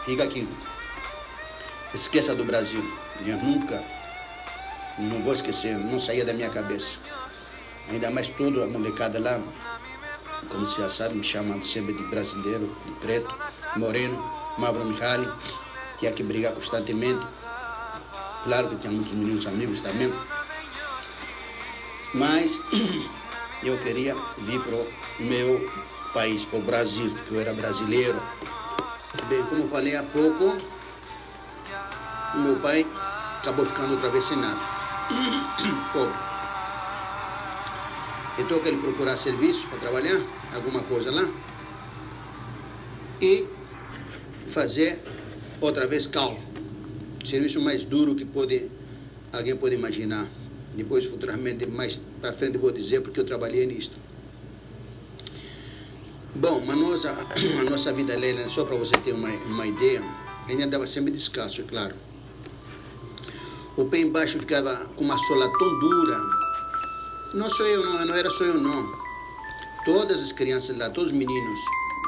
Fica 0.05 0.23
aqui. 0.23 0.47
Esqueça 1.95 2.35
do 2.35 2.43
Brasil. 2.43 2.83
Eu 3.25 3.37
nunca, 3.37 3.81
não 4.99 5.21
vou 5.21 5.33
esquecer, 5.33 5.77
não 5.77 5.97
saía 5.97 6.25
da 6.25 6.33
minha 6.33 6.49
cabeça. 6.49 6.97
Ainda 7.89 8.11
mais 8.11 8.27
toda 8.27 8.65
a 8.65 8.67
molecada 8.67 9.17
lá, 9.17 9.39
como 10.49 10.67
você 10.67 10.81
já 10.81 10.89
sabe, 10.89 11.15
me 11.15 11.23
chamam 11.23 11.63
sempre 11.63 11.93
de 11.93 12.03
brasileiro, 12.03 12.75
de 12.85 12.91
preto, 12.99 13.33
moreno, 13.77 14.21
Mavro 14.57 14.83
Mihaly, 14.83 15.25
tinha 15.97 16.11
que 16.11 16.21
brigar 16.21 16.53
constantemente. 16.53 17.25
Claro 18.43 18.67
que 18.67 18.75
tinha 18.75 18.91
muitos 18.91 19.13
meninos 19.13 19.45
amigos 19.47 19.79
também. 19.79 20.13
Mas 22.13 22.59
eu 23.63 23.77
queria 23.77 24.13
vir 24.39 24.61
para 24.61 24.75
o 24.75 24.87
meu 25.21 25.71
país, 26.13 26.43
para 26.43 26.59
o 26.59 26.61
Brasil, 26.61 27.15
que 27.25 27.31
eu 27.31 27.39
era 27.39 27.53
brasileiro. 27.53 28.21
Bem, 29.29 29.43
como 29.43 29.69
falei 29.69 29.95
há 29.95 30.03
pouco, 30.03 30.74
o 32.35 32.39
meu 32.39 32.55
pai 32.57 32.85
acabou 33.39 33.65
ficando 33.65 33.93
outra 33.93 34.09
vez 34.09 34.25
sem 34.25 34.37
nada. 34.37 34.57
Pobre. 35.93 36.13
Então 38.37 38.57
eu 38.57 38.63
quero 38.63 38.77
procurar 38.77 39.15
serviço 39.15 39.67
para 39.67 39.79
trabalhar, 39.79 40.21
alguma 40.53 40.81
coisa 40.83 41.09
lá. 41.09 41.27
E 43.21 43.47
fazer 44.49 44.99
outra 45.61 45.87
vez 45.87 46.05
cal. 46.05 46.37
Serviço 47.25 47.61
mais 47.61 47.85
duro 47.85 48.13
que 48.13 48.25
pode, 48.25 48.69
alguém 49.31 49.55
pode 49.55 49.75
imaginar. 49.75 50.27
Depois, 50.75 51.05
futuramente, 51.05 51.65
mais 51.65 52.01
para 52.19 52.33
frente, 52.33 52.57
vou 52.57 52.71
dizer 52.71 53.01
porque 53.01 53.21
eu 53.21 53.25
trabalhei 53.25 53.65
nisto. 53.65 53.95
Bom, 56.35 56.61
a 56.69 56.75
nossa, 56.75 57.11
a 57.61 57.69
nossa 57.69 57.93
vida, 57.93 58.17
Leila, 58.17 58.49
só 58.49 58.65
para 58.65 58.75
você 58.75 58.95
ter 58.97 59.13
uma, 59.13 59.29
uma 59.29 59.65
ideia, 59.65 60.03
ele 60.49 60.61
andava 60.61 60.85
sempre 60.85 61.11
descalço, 61.11 61.61
é 61.61 61.63
claro. 61.63 61.95
O 63.77 63.83
pé 63.83 63.99
embaixo 63.99 64.39
ficava 64.39 64.85
com 64.95 65.03
uma 65.03 65.17
sola 65.17 65.51
tão 65.51 65.79
dura. 65.79 66.17
Não 67.33 67.49
sou 67.49 67.67
eu, 67.67 67.83
não, 67.83 68.05
não 68.05 68.15
era 68.15 68.29
só 68.31 68.45
eu, 68.45 68.53
não. 68.53 68.89
Todas 69.83 70.17
as 70.23 70.31
crianças 70.31 70.77
lá, 70.77 70.89
todos 70.89 71.11
os 71.11 71.17
meninos, 71.17 71.59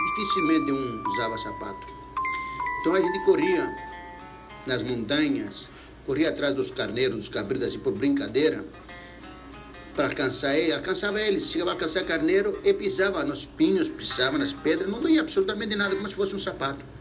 dificilmente 0.10 0.72
um 0.72 1.04
usava 1.12 1.38
sapato. 1.38 1.86
Então 2.80 2.96
a 2.96 3.02
gente 3.02 3.20
corria 3.26 3.76
nas 4.66 4.82
montanhas, 4.82 5.68
corria 6.06 6.30
atrás 6.30 6.56
dos 6.56 6.72
carneiros, 6.72 7.18
dos 7.18 7.28
cabritos, 7.28 7.68
assim, 7.68 7.80
por 7.80 7.92
brincadeira, 7.92 8.64
para 9.94 10.08
alcançar 10.08 10.58
ele. 10.58 10.72
Alcançava 10.72 11.20
eles, 11.20 11.52
chegava 11.52 11.72
a 11.72 11.74
alcançar 11.74 12.06
carneiro 12.06 12.62
e 12.64 12.74
pisava 12.74 13.26
nos 13.26 13.46
pinhos, 13.46 13.90
pisava 13.90 14.38
nas 14.38 14.54
pedras, 14.54 14.90
não 14.90 15.02
doía 15.02 15.20
absolutamente 15.20 15.76
nada, 15.76 15.94
como 15.98 16.08
se 16.08 16.16
fosse 16.16 16.34
um 16.34 16.40
sapato 16.40 16.97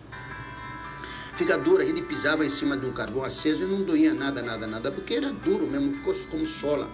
fica 1.36 1.56
dura. 1.56 1.82
A 1.82 1.86
gente 1.86 2.02
pisava 2.02 2.44
em 2.44 2.50
cima 2.50 2.76
de 2.76 2.86
um 2.86 2.92
carvão 2.92 3.24
aceso 3.24 3.62
e 3.62 3.66
não 3.66 3.82
doía 3.82 4.12
nada, 4.12 4.42
nada, 4.42 4.66
nada, 4.66 4.90
porque 4.90 5.14
era 5.14 5.30
duro 5.30 5.66
mesmo, 5.66 5.92
ficou 5.92 6.14
como 6.30 6.44
sola. 6.44 6.88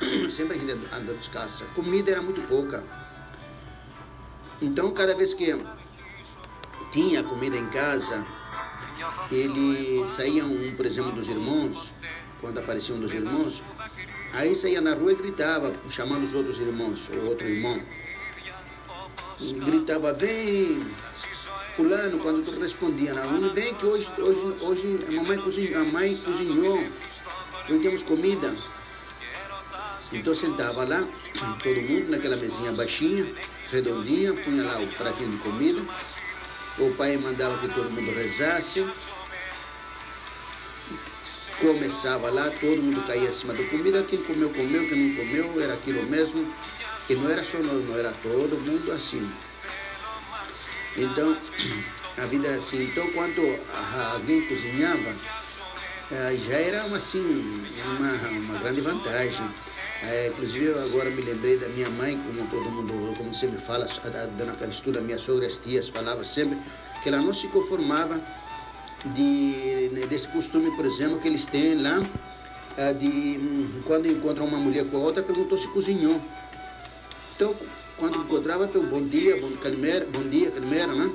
Sempre 0.34 0.56
a 0.56 0.60
gente 0.60 0.72
andou 0.94 1.14
descalça. 1.14 1.64
A 1.64 1.74
comida 1.74 2.10
era 2.10 2.22
muito 2.22 2.46
pouca. 2.48 2.82
Então, 4.60 4.90
cada 4.92 5.14
vez 5.14 5.34
que 5.34 5.54
tinha 6.90 7.22
comida 7.22 7.56
em 7.56 7.66
casa, 7.66 8.24
ele 9.30 10.04
saía 10.16 10.44
um, 10.44 10.74
por 10.74 10.86
exemplo, 10.86 11.12
dos 11.12 11.28
irmãos, 11.28 11.92
quando 12.40 12.58
aparecia 12.58 12.94
um 12.94 13.00
dos 13.00 13.12
irmãos, 13.12 13.62
aí 14.32 14.54
saía 14.54 14.80
na 14.80 14.94
rua 14.94 15.12
e 15.12 15.14
gritava, 15.14 15.72
chamando 15.90 16.24
os 16.24 16.34
outros 16.34 16.58
irmãos, 16.58 17.00
ou 17.16 17.28
outro 17.28 17.46
irmão. 17.46 17.78
Gritava, 19.38 20.14
vem, 20.14 20.82
fulano, 21.76 22.18
quando 22.20 22.42
tu 22.42 22.58
respondia 22.58 23.12
na 23.12 23.22
rua, 23.22 23.50
vem 23.50 23.74
que 23.74 23.84
hoje, 23.84 24.08
hoje, 24.18 24.64
hoje 24.64 24.98
a 25.08 25.12
mamãe 25.12 25.38
cozinhou, 25.38 25.80
a 25.80 25.84
mãe 25.84 26.16
cozinhou, 26.16 26.86
não 27.68 27.82
temos 27.82 28.02
comida. 28.02 28.54
Então 30.12 30.34
sentava 30.34 30.84
lá, 30.84 31.06
todo 31.62 31.80
mundo 31.82 32.10
naquela 32.10 32.36
mesinha 32.36 32.72
baixinha, 32.72 33.26
redondinha, 33.70 34.32
punha 34.32 34.64
lá 34.64 34.78
o 34.78 34.86
pratinho 34.86 35.30
de 35.30 35.36
comida. 35.38 35.82
O 36.78 36.94
pai 36.94 37.16
mandava 37.18 37.58
que 37.58 37.74
todo 37.74 37.90
mundo 37.90 38.14
rezasse. 38.14 38.86
Começava 41.60 42.30
lá, 42.30 42.50
todo 42.50 42.82
mundo 42.82 43.06
caía 43.06 43.30
acima 43.30 43.52
da 43.52 43.64
comida. 43.64 44.02
Quem 44.02 44.22
comeu, 44.22 44.50
comeu, 44.50 44.88
quem 44.88 45.08
não 45.08 45.16
comeu, 45.16 45.62
era 45.62 45.74
aquilo 45.74 46.02
mesmo. 46.04 46.54
E 47.08 47.14
não 47.14 47.30
era 47.30 47.44
só 47.44 47.58
nós, 47.58 47.86
não 47.86 47.96
era 47.96 48.12
todo 48.22 48.58
mundo 48.58 48.92
assim. 48.92 49.30
Então, 50.96 51.36
a 52.18 52.26
vida 52.26 52.48
é 52.48 52.54
assim. 52.54 52.82
Então, 52.82 53.06
quando 53.12 53.58
alguém 54.12 54.42
cozinhava, 54.48 55.14
eh, 56.10 56.38
já 56.48 56.56
era 56.56 56.84
uma, 56.84 56.96
assim, 56.96 57.64
uma, 57.98 58.28
uma 58.50 58.58
grande 58.58 58.80
vantagem. 58.80 59.50
É, 60.02 60.28
inclusive, 60.28 60.66
eu 60.66 60.84
agora 60.84 61.10
me 61.10 61.22
lembrei 61.22 61.56
da 61.56 61.68
minha 61.68 61.88
mãe, 61.90 62.18
como 62.18 62.48
todo 62.48 62.70
mundo, 62.70 63.16
como 63.16 63.34
sempre 63.34 63.60
fala, 63.60 63.86
a 63.86 64.26
dona 64.38 64.52
Calistura, 64.52 65.00
minha 65.00 65.18
sogra, 65.18 65.46
as 65.46 65.56
tias, 65.56 65.88
falava 65.88 66.24
sempre 66.24 66.58
que 67.02 67.08
ela 67.08 67.22
não 67.22 67.32
se 67.32 67.46
conformava 67.48 68.20
de, 69.06 69.88
desse 70.08 70.28
costume, 70.28 70.74
por 70.76 70.84
exemplo, 70.84 71.18
que 71.18 71.28
eles 71.28 71.46
têm 71.46 71.80
lá, 71.80 72.00
eh, 72.76 72.92
de 72.92 73.06
hum, 73.06 73.80
quando 73.84 74.06
encontram 74.06 74.44
uma 74.44 74.58
mulher 74.58 74.84
com 74.90 74.98
a 74.98 75.00
outra, 75.00 75.22
perguntou 75.22 75.58
se 75.58 75.68
cozinhou. 75.68 76.20
Então, 77.36 77.54
quando 77.98 78.16
encontrava, 78.16 78.64
então, 78.64 78.82
bom 78.86 79.02
dia, 79.02 79.38
bom, 79.38 79.56
calimera, 79.58 80.08
bom 80.10 80.22
dia, 80.22 80.50
calimera, 80.50 80.86
né? 80.86 81.10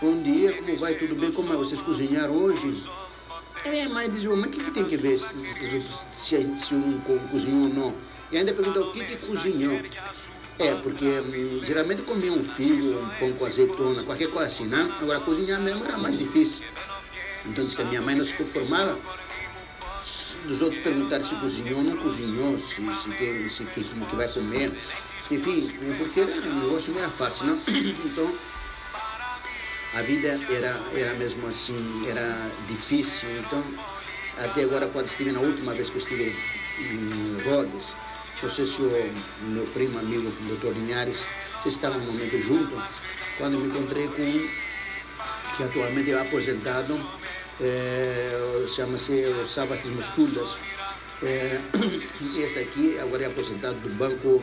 Bom 0.00 0.22
dia, 0.22 0.50
como 0.54 0.76
vai, 0.78 0.94
tudo 0.94 1.14
bem? 1.14 1.30
Como 1.30 1.52
é? 1.52 1.56
Vocês 1.56 1.78
cozinharam 1.82 2.34
hoje? 2.34 2.88
Minha 3.66 3.88
mãe 3.90 4.08
dizia, 4.08 4.30
mas 4.34 4.46
o 4.46 4.50
que, 4.50 4.64
que 4.64 4.70
tem 4.70 4.84
que 4.84 4.96
ver 4.96 5.18
se, 5.18 5.92
se, 6.14 6.58
se 6.58 6.74
um 6.74 6.98
cozinhou 7.30 7.64
ou 7.64 7.68
não? 7.68 7.94
E 8.32 8.38
ainda 8.38 8.54
perguntou 8.54 8.88
o 8.88 8.92
que, 8.92 9.04
que 9.04 9.16
cozinhou. 9.18 9.78
É, 10.58 10.74
porque 10.76 11.04
hum, 11.04 11.60
geralmente 11.66 12.00
comia 12.02 12.32
um 12.32 12.44
filho, 12.44 13.02
um 13.02 13.08
pão 13.18 13.32
com 13.32 13.44
azeitona, 13.44 14.02
qualquer 14.04 14.30
coisa 14.30 14.46
assim, 14.46 14.64
né? 14.64 14.90
Agora 15.02 15.20
cozinhar 15.20 15.60
mesmo 15.60 15.84
era 15.84 15.98
mais 15.98 16.18
difícil. 16.18 16.64
Então 17.44 17.62
que 17.62 17.82
a 17.82 17.84
minha 17.84 18.00
mãe 18.00 18.14
não 18.14 18.24
se 18.24 18.32
conformava 18.32 18.98
dos 20.46 20.62
outros 20.62 20.82
perguntarem 20.82 21.26
se 21.26 21.34
cozinhou 21.36 21.78
ou 21.78 21.84
não 21.84 21.96
cozinhou, 21.96 22.58
se, 22.58 22.74
se, 22.74 23.10
tem, 23.18 23.48
se, 23.48 23.90
como 23.90 24.06
que 24.06 24.16
vai 24.16 24.28
comer. 24.28 24.72
Enfim, 25.30 25.94
porque 25.98 26.20
o 26.20 26.54
negócio 26.62 26.92
não 26.92 27.00
era 27.00 27.10
fácil, 27.10 27.46
não? 27.46 27.56
Então, 27.56 28.34
a 29.94 30.02
vida 30.02 30.28
era, 30.50 30.80
era 30.94 31.14
mesmo 31.14 31.46
assim, 31.46 32.08
era 32.08 32.50
difícil. 32.68 33.28
Então, 33.40 33.62
até 34.38 34.62
agora, 34.62 34.86
quando 34.88 35.06
estive 35.06 35.32
na 35.32 35.40
última 35.40 35.74
vez 35.74 35.90
que 35.90 35.96
eu 35.96 36.02
estive 36.02 36.36
em 36.80 37.42
Rhodes, 37.42 37.92
não 38.42 38.50
sei 38.50 38.64
se 38.64 38.80
o 38.80 39.12
meu 39.48 39.66
primo, 39.66 39.98
amigo, 39.98 40.28
o 40.28 40.44
doutor 40.48 40.72
Linhares, 40.74 41.26
vocês 41.60 41.74
estavam 41.74 41.98
um 41.98 42.04
momento 42.04 42.46
junto, 42.46 42.82
quando 43.36 43.58
me 43.58 43.66
encontrei 43.66 44.06
com 44.06 44.22
um 44.22 44.48
que 45.56 45.64
atualmente 45.64 46.12
é 46.12 46.20
aposentado, 46.20 46.94
é, 47.60 48.66
chama-se 48.74 49.24
Savas 49.46 49.84
Musculas. 49.84 50.56
É, 51.22 51.60
esse 52.20 52.58
aqui 52.58 52.98
agora 52.98 53.24
é 53.24 53.26
aposentado 53.26 53.74
do 53.80 53.90
Banco 53.94 54.40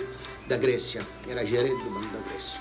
da 0.48 0.58
Grécia, 0.58 1.02
era 1.28 1.46
gerente 1.46 1.82
do 1.84 1.90
Banco 1.90 2.08
da 2.08 2.30
Grécia. 2.30 2.60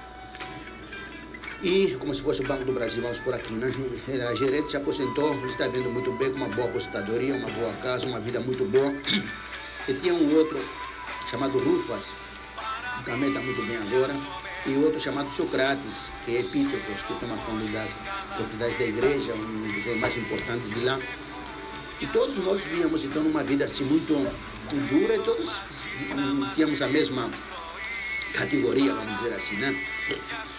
E 1.63 1.97
como 1.99 2.15
se 2.15 2.21
fosse 2.21 2.43
o 2.43 2.47
Banco 2.47 2.65
do 2.65 2.73
Brasil, 2.73 3.03
vamos 3.03 3.19
por 3.21 3.35
aqui, 3.35 3.55
né? 3.55 3.73
Era 4.07 4.35
gerente, 4.37 4.71
se 4.71 4.77
aposentou, 4.77 5.35
está 5.47 5.67
vendo 5.67 5.91
muito 5.91 6.13
bem, 6.13 6.31
com 6.31 6.37
uma 6.37 6.49
boa 6.49 6.69
aposentadoria, 6.69 7.35
uma 7.35 7.51
boa 7.51 7.73
casa, 7.83 8.07
uma 8.07 8.21
vida 8.21 8.39
muito 8.39 8.65
boa. 8.67 8.95
E 9.89 9.95
tinha 9.95 10.15
um 10.15 10.37
outro 10.37 10.61
chamado 11.31 11.59
Rufas, 11.59 12.05
que 12.99 13.11
também 13.11 13.29
está 13.29 13.41
muito 13.41 13.63
bem 13.67 13.77
agora, 13.77 14.15
e 14.67 14.77
outro 14.77 15.01
chamado 15.01 15.31
Socrates, 15.35 15.95
que 16.25 16.37
é 16.37 16.41
Epítetos, 16.41 17.03
que 17.07 17.15
toma 17.19 17.37
conta 17.39 17.67
das 17.73 17.91
propriedades 18.35 18.79
da 18.79 18.85
igreja, 18.85 19.35
um 19.35 19.83
dos 19.83 20.01
mais 20.01 20.17
importantes 20.17 20.71
de 20.75 20.85
lá. 20.85 20.99
E 22.01 22.07
todos 22.07 22.37
nós 22.37 22.61
víamos 22.63 23.05
então 23.05 23.23
numa 23.23 23.43
vida 23.43 23.65
assim 23.65 23.85
muito, 23.85 24.15
dura 24.91 25.17
e 25.17 25.21
todos 25.21 25.51
tínhamos 26.55 26.83
a 26.83 26.89
mesma 26.89 27.31
categoria, 28.33 28.93
vamos 28.93 29.17
dizer 29.19 29.35
assim, 29.35 29.57
né? 29.57 29.87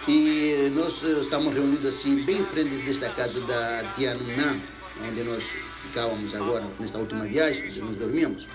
E 0.08 0.70
nós 0.74 1.02
estamos 1.02 1.52
reunidos 1.52 1.86
assim, 1.86 2.22
bem 2.22 2.38
em 2.38 2.44
frente 2.46 2.70
desta 2.84 3.10
casa 3.10 3.40
da 3.42 3.92
tia 3.94 4.14
Nuna, 4.14 4.58
onde 5.06 5.22
nós 5.24 5.42
ficávamos 5.82 6.34
agora, 6.34 6.66
nesta 6.80 6.98
última 6.98 7.24
viagem, 7.24 7.64
onde 7.64 7.80
nós 7.82 7.96
dormíamos. 7.98 8.48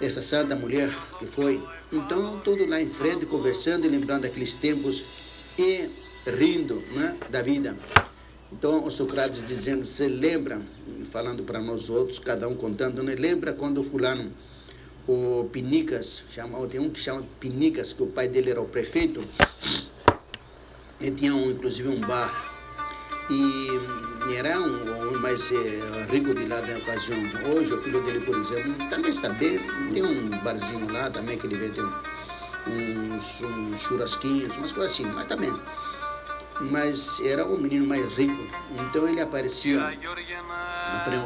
Essa 0.00 0.22
santa 0.22 0.54
mulher 0.56 0.96
que 1.18 1.26
foi. 1.26 1.62
Então, 1.92 2.40
tudo 2.40 2.66
lá 2.66 2.80
em 2.80 2.90
frente, 2.90 3.26
conversando 3.26 3.84
e 3.84 3.88
lembrando 3.88 4.24
aqueles 4.24 4.54
tempos 4.54 5.02
e 5.58 5.88
rindo 6.26 6.82
né, 6.92 7.16
da 7.30 7.42
vida. 7.42 7.76
Então, 8.52 8.84
o 8.84 8.90
Socrates 8.90 9.44
dizendo, 9.46 9.84
você 9.84 10.06
lembra, 10.06 10.60
falando 11.10 11.42
para 11.42 11.60
nós 11.60 11.90
outros, 11.90 12.18
cada 12.18 12.48
um 12.48 12.54
contando, 12.54 13.02
né? 13.02 13.14
lembra 13.14 13.52
quando 13.52 13.80
o 13.80 13.84
fulano 13.84 14.30
o 15.06 15.48
Pinicas, 15.52 16.22
chama, 16.30 16.66
tem 16.66 16.80
um 16.80 16.88
que 16.88 17.00
chama 17.00 17.24
Pinicas, 17.38 17.92
que 17.92 18.02
o 18.02 18.06
pai 18.06 18.28
dele 18.28 18.50
era 18.50 18.60
o 18.60 18.66
prefeito, 18.66 19.22
ele 21.00 21.10
tinha 21.14 21.34
um, 21.34 21.50
inclusive 21.50 21.88
um 21.88 22.00
bar. 22.00 22.52
E 23.30 24.34
era 24.34 24.60
um 24.60 25.00
homem 25.00 25.16
mais 25.20 25.50
é, 25.50 26.06
rico 26.10 26.34
de 26.34 26.46
lá 26.46 26.60
da 26.60 26.76
ocasião. 26.76 27.18
Hoje 27.54 27.72
o 27.72 27.82
filho 27.82 28.02
dele, 28.02 28.20
por 28.20 28.36
exemplo, 28.36 28.74
também 28.90 29.10
está 29.10 29.30
bem, 29.30 29.58
tem 29.92 30.02
um 30.02 30.28
barzinho 30.42 30.90
lá 30.92 31.10
também 31.10 31.38
que 31.38 31.46
ele 31.46 31.56
vende 31.56 31.80
uns, 31.80 33.40
uns 33.40 33.80
churrasquinhos, 33.80 34.56
umas 34.56 34.72
coisas 34.72 34.92
assim, 34.92 35.04
mas 35.04 35.26
também. 35.26 35.52
Mas 36.60 37.20
era 37.20 37.46
um 37.46 37.58
menino 37.58 37.86
mais 37.86 38.14
rico, 38.14 38.46
então 38.70 39.08
ele 39.08 39.20
apareceu, 39.20 39.80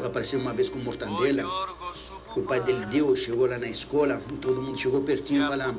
apareceu 0.04 0.40
uma 0.40 0.54
vez 0.54 0.70
com 0.70 0.78
mortandela 0.78 1.44
o 2.36 2.42
pai 2.42 2.60
dele 2.60 2.84
deu, 2.86 3.14
chegou 3.16 3.46
lá 3.46 3.58
na 3.58 3.68
escola, 3.68 4.22
todo 4.40 4.62
mundo 4.62 4.78
chegou 4.78 5.00
pertinho 5.02 5.44
e 5.44 5.48
falar, 5.48 5.74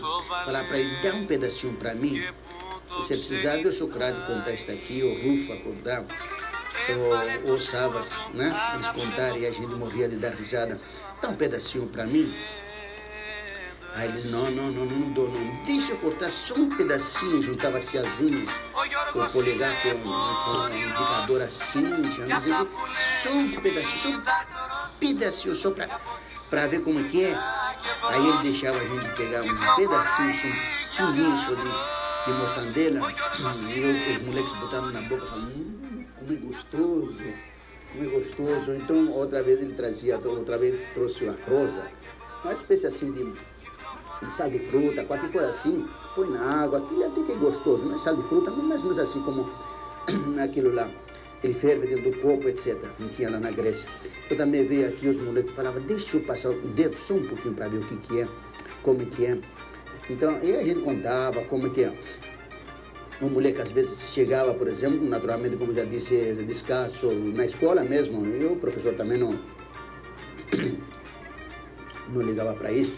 para 0.66 0.80
ele, 0.80 1.02
dá 1.02 1.14
um 1.16 1.26
pedacinho 1.26 1.74
para 1.74 1.94
mim. 1.94 2.22
Se 3.04 3.08
precisar 3.08 3.58
do 3.58 3.72
Socrates 3.72 4.22
contar 4.26 4.52
isso 4.52 4.70
aqui, 4.72 5.04
ou 5.04 5.14
Rufa 5.14 5.56
contar, 5.58 6.06
ou, 6.90 7.52
ou 7.52 7.58
Savas, 7.58 8.12
né? 8.34 8.54
Eles 8.76 9.06
contarem 9.06 9.42
e 9.44 9.48
a 9.48 9.52
gente 9.52 9.74
morria 9.76 10.10
de 10.10 10.18
dar 10.18 10.34
risada. 10.34 10.78
Dá 11.22 11.30
um 11.30 11.36
pedacinho 11.36 11.88
para 11.88 12.06
mim. 12.06 12.34
Aí 14.00 14.08
eles, 14.08 14.32
não, 14.32 14.50
não, 14.52 14.72
não, 14.72 14.86
não 14.86 15.12
dou, 15.12 15.30
não. 15.30 15.66
Deixa 15.66 15.92
eu 15.92 15.98
cortar 15.98 16.30
só 16.30 16.54
um 16.54 16.70
pedacinho, 16.70 17.44
juntava-se 17.44 17.98
as 17.98 18.08
unhas, 18.22 18.50
com 19.12 19.20
o 19.20 19.30
polegar 19.30 19.76
com, 19.82 19.90
com 19.90 20.58
um 20.58 20.68
indicador 20.70 21.42
assim, 21.42 21.84
chamamos 22.16 22.70
só 23.22 23.30
um 23.30 23.62
pedacinho, 23.62 24.24
só 24.24 24.88
um 24.88 24.98
pedacinho, 25.00 25.56
só 25.56 25.72
para 25.72 26.00
para 26.50 26.68
ver 26.68 26.82
como 26.82 27.04
que 27.10 27.26
é. 27.26 27.38
Aí 28.04 28.26
ele 28.26 28.38
deixava 28.38 28.78
a 28.78 28.86
gente 28.86 29.16
pegar 29.18 29.42
um 29.42 29.76
pedacinho, 29.76 30.30
assim, 30.30 31.04
um 31.04 31.12
guincho 31.12 31.56
de, 31.58 32.26
de 32.26 32.38
mortandela, 32.40 33.14
e 33.68 33.82
eu, 33.82 34.16
os 34.16 34.22
moleques 34.24 34.54
botando 34.60 34.94
na 34.94 35.02
boca, 35.02 35.26
falando, 35.26 35.52
hum, 35.52 36.06
como 36.18 36.32
é 36.32 36.36
gostoso, 36.38 37.18
como 37.92 38.04
é 38.06 38.08
gostoso. 38.08 38.72
Então, 38.76 39.12
outra 39.12 39.44
vez 39.44 39.62
ele 39.62 39.74
trazia, 39.74 40.18
outra 40.18 40.58
vez 40.58 40.88
trouxe 40.94 41.28
a 41.28 41.34
froza, 41.34 41.86
uma 42.46 42.54
espécie 42.54 42.88
assim 42.88 43.12
de 43.12 43.34
sal 44.30 44.50
de 44.50 44.60
fruta, 44.60 45.04
qualquer 45.04 45.32
coisa 45.32 45.50
assim, 45.50 45.88
põe 46.16 46.30
na 46.30 46.64
água, 46.64 46.80
aquilo 46.80 47.06
até 47.06 47.22
que 47.24 47.32
é 47.32 47.36
gostoso, 47.36 47.86
não 47.86 47.96
é 47.96 48.00
sal 48.00 48.16
de 48.16 48.24
fruta, 48.24 48.52
mas 48.52 48.64
mais 48.66 48.82
ou 48.82 48.90
menos 48.90 49.00
assim 49.00 49.22
como 49.22 49.50
aquilo 50.42 50.74
lá 50.74 50.90
ele 51.44 51.54
ferve 51.54 51.88
dentro 51.88 52.12
do 52.12 52.18
copo, 52.18 52.50
etc. 52.50 52.76
Não 53.00 53.08
tinha 53.10 53.30
lá 53.30 53.40
na 53.40 53.52
Grécia. 53.52 53.88
Eu 54.30 54.38
também 54.38 54.68
veio 54.68 54.88
aqui, 54.90 55.08
os 55.08 55.22
moleques 55.22 55.54
falavam, 55.54 55.82
deixa 55.82 56.18
eu 56.18 56.22
passar 56.22 56.50
o 56.50 56.60
dedo 56.70 56.98
só 56.98 57.14
um 57.14 57.26
pouquinho 57.26 57.54
para 57.56 57.68
ver 57.68 57.78
o 57.78 57.82
que, 57.82 57.96
que 57.98 58.22
é, 58.22 58.28
como 58.84 59.06
que 59.06 59.26
é. 59.26 59.38
Então, 60.10 60.40
e 60.44 60.56
a 60.56 60.64
gente 60.64 60.82
contava 60.82 61.42
como 61.44 61.70
que 61.70 61.84
é. 61.84 61.94
Um 63.22 63.30
moleque 63.30 63.62
às 63.62 63.72
vezes 63.72 64.00
chegava, 64.14 64.54
por 64.54 64.68
exemplo, 64.68 65.06
naturalmente, 65.08 65.58
como 65.58 65.74
já 65.74 65.84
disse, 65.84 66.34
descalço 66.48 67.12
na 67.12 67.46
escola 67.46 67.84
mesmo, 67.84 68.26
e 68.26 68.46
o 68.46 68.56
professor 68.56 68.94
também 68.96 69.18
não, 69.18 69.38
não 72.14 72.22
ligava 72.22 72.54
para 72.54 72.72
isso. 72.72 72.94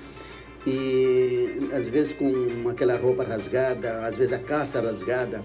E 0.66 1.70
às 1.74 1.88
vezes 1.90 2.14
com 2.14 2.70
aquela 2.70 2.98
roupa 2.98 3.24
rasgada, 3.24 4.06
às 4.06 4.16
vezes 4.16 4.34
a 4.34 4.40
calça 4.40 4.80
rasgada, 4.80 5.44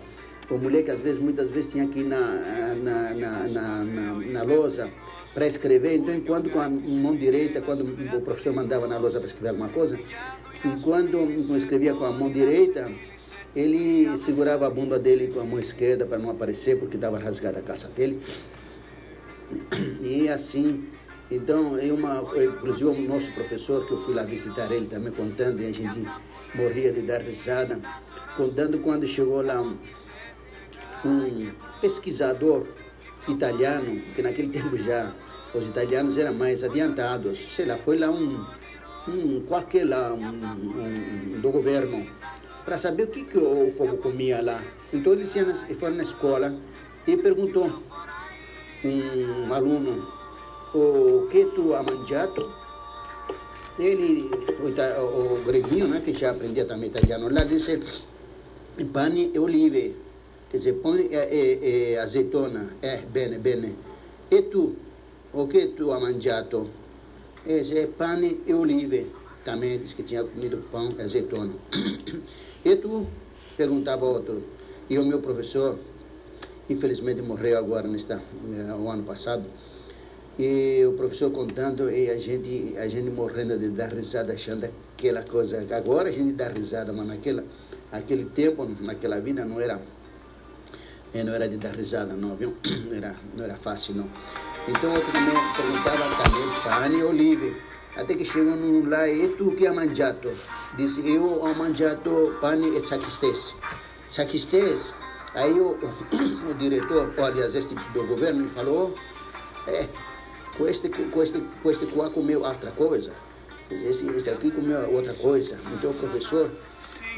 o 0.48 0.58
moleque, 0.58 0.90
às 0.90 1.00
vezes, 1.00 1.18
muitas 1.18 1.50
vezes 1.50 1.72
tinha 1.72 1.86
que 1.88 2.00
ir 2.00 2.04
na, 2.04 2.20
na, 2.76 3.14
na, 3.14 3.48
na, 3.48 3.84
na, 3.84 4.14
na 4.14 4.42
lousa 4.42 4.88
para 5.34 5.46
escrever. 5.46 5.96
Então, 5.96 6.14
enquanto 6.14 6.50
com 6.50 6.60
a 6.60 6.68
mão 6.68 7.16
direita, 7.16 7.60
quando 7.60 7.82
o 8.16 8.20
professor 8.20 8.52
mandava 8.52 8.86
na 8.86 8.96
lousa 8.96 9.18
para 9.18 9.26
escrever 9.26 9.48
alguma 9.48 9.68
coisa, 9.68 9.98
enquanto 10.64 11.18
escrevia 11.56 11.94
com 11.94 12.04
a 12.04 12.12
mão 12.12 12.30
direita, 12.30 12.88
ele 13.56 14.16
segurava 14.16 14.66
a 14.66 14.70
bunda 14.70 14.98
dele 14.98 15.28
com 15.28 15.40
a 15.40 15.44
mão 15.44 15.58
esquerda 15.58 16.06
para 16.06 16.18
não 16.18 16.30
aparecer, 16.30 16.78
porque 16.78 16.96
estava 16.96 17.18
rasgada 17.18 17.58
a 17.58 17.62
calça 17.62 17.88
dele. 17.88 18.20
E 20.00 20.28
assim, 20.28 20.84
então, 21.30 21.76
eu 21.78 21.94
uma, 21.94 22.20
inclusive 22.42 22.84
o 22.84 23.08
nosso 23.08 23.32
professor, 23.32 23.86
que 23.86 23.92
eu 23.92 24.04
fui 24.04 24.14
lá 24.14 24.22
visitar 24.22 24.70
ele 24.70 24.86
também 24.86 25.12
contando, 25.12 25.60
e 25.60 25.66
a 25.66 25.72
gente 25.72 26.06
morria 26.54 26.92
de 26.92 27.02
dar 27.02 27.20
risada, 27.20 27.80
contando 28.36 28.78
quando 28.78 29.06
chegou 29.06 29.42
lá 29.42 29.60
um 31.04 31.50
pesquisador 31.80 32.66
italiano, 33.28 34.00
que 34.14 34.22
naquele 34.22 34.48
tempo 34.56 34.76
já 34.76 35.12
os 35.54 35.66
italianos 35.66 36.18
eram 36.18 36.34
mais 36.34 36.62
adiantados, 36.62 37.46
sei 37.52 37.66
lá, 37.66 37.76
foi 37.76 37.98
lá 37.98 38.10
um, 38.10 38.44
um 39.08 39.40
qualquer 39.46 39.86
lá, 39.86 40.12
um, 40.12 40.24
um, 40.24 41.40
do 41.40 41.50
governo, 41.50 42.06
para 42.64 42.78
saber 42.78 43.04
o 43.04 43.06
que, 43.08 43.24
que 43.24 43.38
o 43.38 43.72
povo 43.76 43.96
comia 43.98 44.42
lá. 44.42 44.60
Então 44.92 45.12
ele 45.12 45.26
foi 45.26 45.90
na 45.90 46.02
escola 46.02 46.54
e 47.06 47.16
perguntou 47.16 47.82
um 48.84 49.52
aluno, 49.52 50.15
o 50.76 51.26
que 51.28 51.44
tu 51.46 51.74
ha 51.74 51.82
mangiato? 51.82 52.52
Ele, 53.78 54.30
o, 54.60 55.34
o 55.34 55.42
greguinho, 55.44 55.88
né, 55.88 56.00
que 56.04 56.12
já 56.12 56.30
aprendia 56.30 56.64
também 56.64 56.88
italiano, 56.88 57.28
lá 57.30 57.44
disse, 57.44 57.80
pane 58.92 59.30
e 59.34 59.38
olive. 59.38 59.96
Quer 60.50 60.58
dizer, 60.58 60.74
põe 60.74 61.08
é, 61.10 61.28
é, 61.30 61.92
é, 61.92 61.98
azeitona, 61.98 62.70
é, 62.80 62.98
bene, 62.98 63.38
bene. 63.38 63.76
E 64.30 64.42
tu, 64.42 64.76
o 65.32 65.46
que 65.46 65.68
tu 65.68 65.92
ha 65.92 66.00
mangiato? 66.00 66.68
É, 67.46 67.58
é 67.58 67.86
pane 67.86 68.40
e 68.46 68.54
olive. 68.54 69.06
Também 69.44 69.78
disse 69.78 69.94
que 69.94 70.02
tinha 70.02 70.24
comido 70.24 70.58
pão 70.70 70.94
e 70.98 71.02
azeitona. 71.02 71.54
e 72.64 72.76
tu, 72.76 73.06
perguntava 73.56 74.04
outro. 74.04 74.42
E 74.88 74.98
o 74.98 75.04
meu 75.04 75.20
professor, 75.20 75.78
infelizmente 76.68 77.22
morreu 77.22 77.58
agora, 77.58 77.88
nesta, 77.88 78.14
eh, 78.14 78.74
o 78.74 78.88
ano 78.88 79.02
passado, 79.02 79.44
e 80.38 80.84
o 80.86 80.92
professor 80.92 81.30
contando 81.30 81.90
e 81.90 82.10
a 82.10 82.18
gente, 82.18 82.74
a 82.76 82.88
gente 82.88 83.10
morrendo 83.10 83.58
de 83.58 83.70
dar 83.70 83.92
risada, 83.92 84.34
achando 84.34 84.64
aquela 84.64 85.22
coisa. 85.22 85.66
Agora 85.74 86.08
a 86.08 86.12
gente 86.12 86.34
dá 86.34 86.48
risada, 86.48 86.92
mas 86.92 87.06
naquela, 87.06 87.44
aquele 87.90 88.26
tempo, 88.26 88.66
naquela 88.80 89.18
vida, 89.20 89.44
não 89.44 89.60
era 89.60 89.80
e 91.14 91.24
não 91.24 91.32
era 91.32 91.48
de 91.48 91.56
dar 91.56 91.74
risada, 91.74 92.14
não, 92.14 92.36
viu? 92.36 92.54
Não 92.88 92.96
era, 92.96 93.16
não 93.34 93.44
era 93.44 93.56
fácil, 93.56 93.94
não. 93.94 94.10
Então 94.68 94.94
eu 94.94 95.00
também 95.06 95.34
perguntava 95.56 96.22
também, 96.22 96.62
pane 96.64 97.02
olive. 97.02 97.62
Até 97.96 98.14
que 98.14 98.26
chegou 98.26 98.54
lá, 98.86 99.08
e 99.08 99.28
tu 99.38 99.52
que 99.52 99.66
é 99.66 99.72
mangiato? 99.72 100.30
Disse, 100.76 101.00
eu 101.08 101.24
ho 101.24 101.54
mangiato 101.54 102.36
pane 102.42 102.76
e 102.76 102.84
saquistes. 102.84 103.54
Saquistes? 104.10 104.92
Aí 105.34 105.52
o, 105.52 105.78
o, 106.50 106.54
diretor, 106.54 107.14
ou 107.16 107.24
aliás, 107.24 107.54
este 107.54 107.74
do 107.74 108.06
governo 108.06 108.44
me 108.44 108.50
falou, 108.50 108.94
é, 109.66 109.88
com 110.56 110.68
este, 110.68 110.88
com 110.88 111.22
este, 111.22 111.42
com 111.62 111.70
este 111.70 111.86
qua 111.86 112.10
comeu 112.10 112.42
outra 112.42 112.70
coisa. 112.72 113.12
Esse, 113.70 114.06
esse 114.06 114.30
aqui 114.30 114.50
comeu 114.50 114.90
outra 114.92 115.12
coisa. 115.14 115.58
Então 115.72 115.90
o 115.90 115.94
professor 115.94 116.50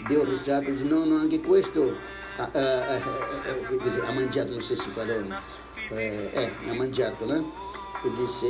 deu 0.08 0.24
risada 0.24 0.68
e 0.68 0.72
disse, 0.72 0.84
não, 0.84 1.04
não, 1.04 1.28
que 1.28 1.38
questo 1.38 1.94
ah, 2.38 2.48
ah, 2.54 3.00
ah, 3.00 3.68
quer 3.68 3.84
dizer, 3.84 4.04
amandiato, 4.04 4.52
não 4.52 4.60
sei 4.60 4.76
se 4.76 4.88
falou, 4.88 5.24
é, 5.90 6.50
é 6.66 6.70
amandiato, 6.70 7.26
né? 7.26 7.44
Eu 8.04 8.10
disse, 8.14 8.46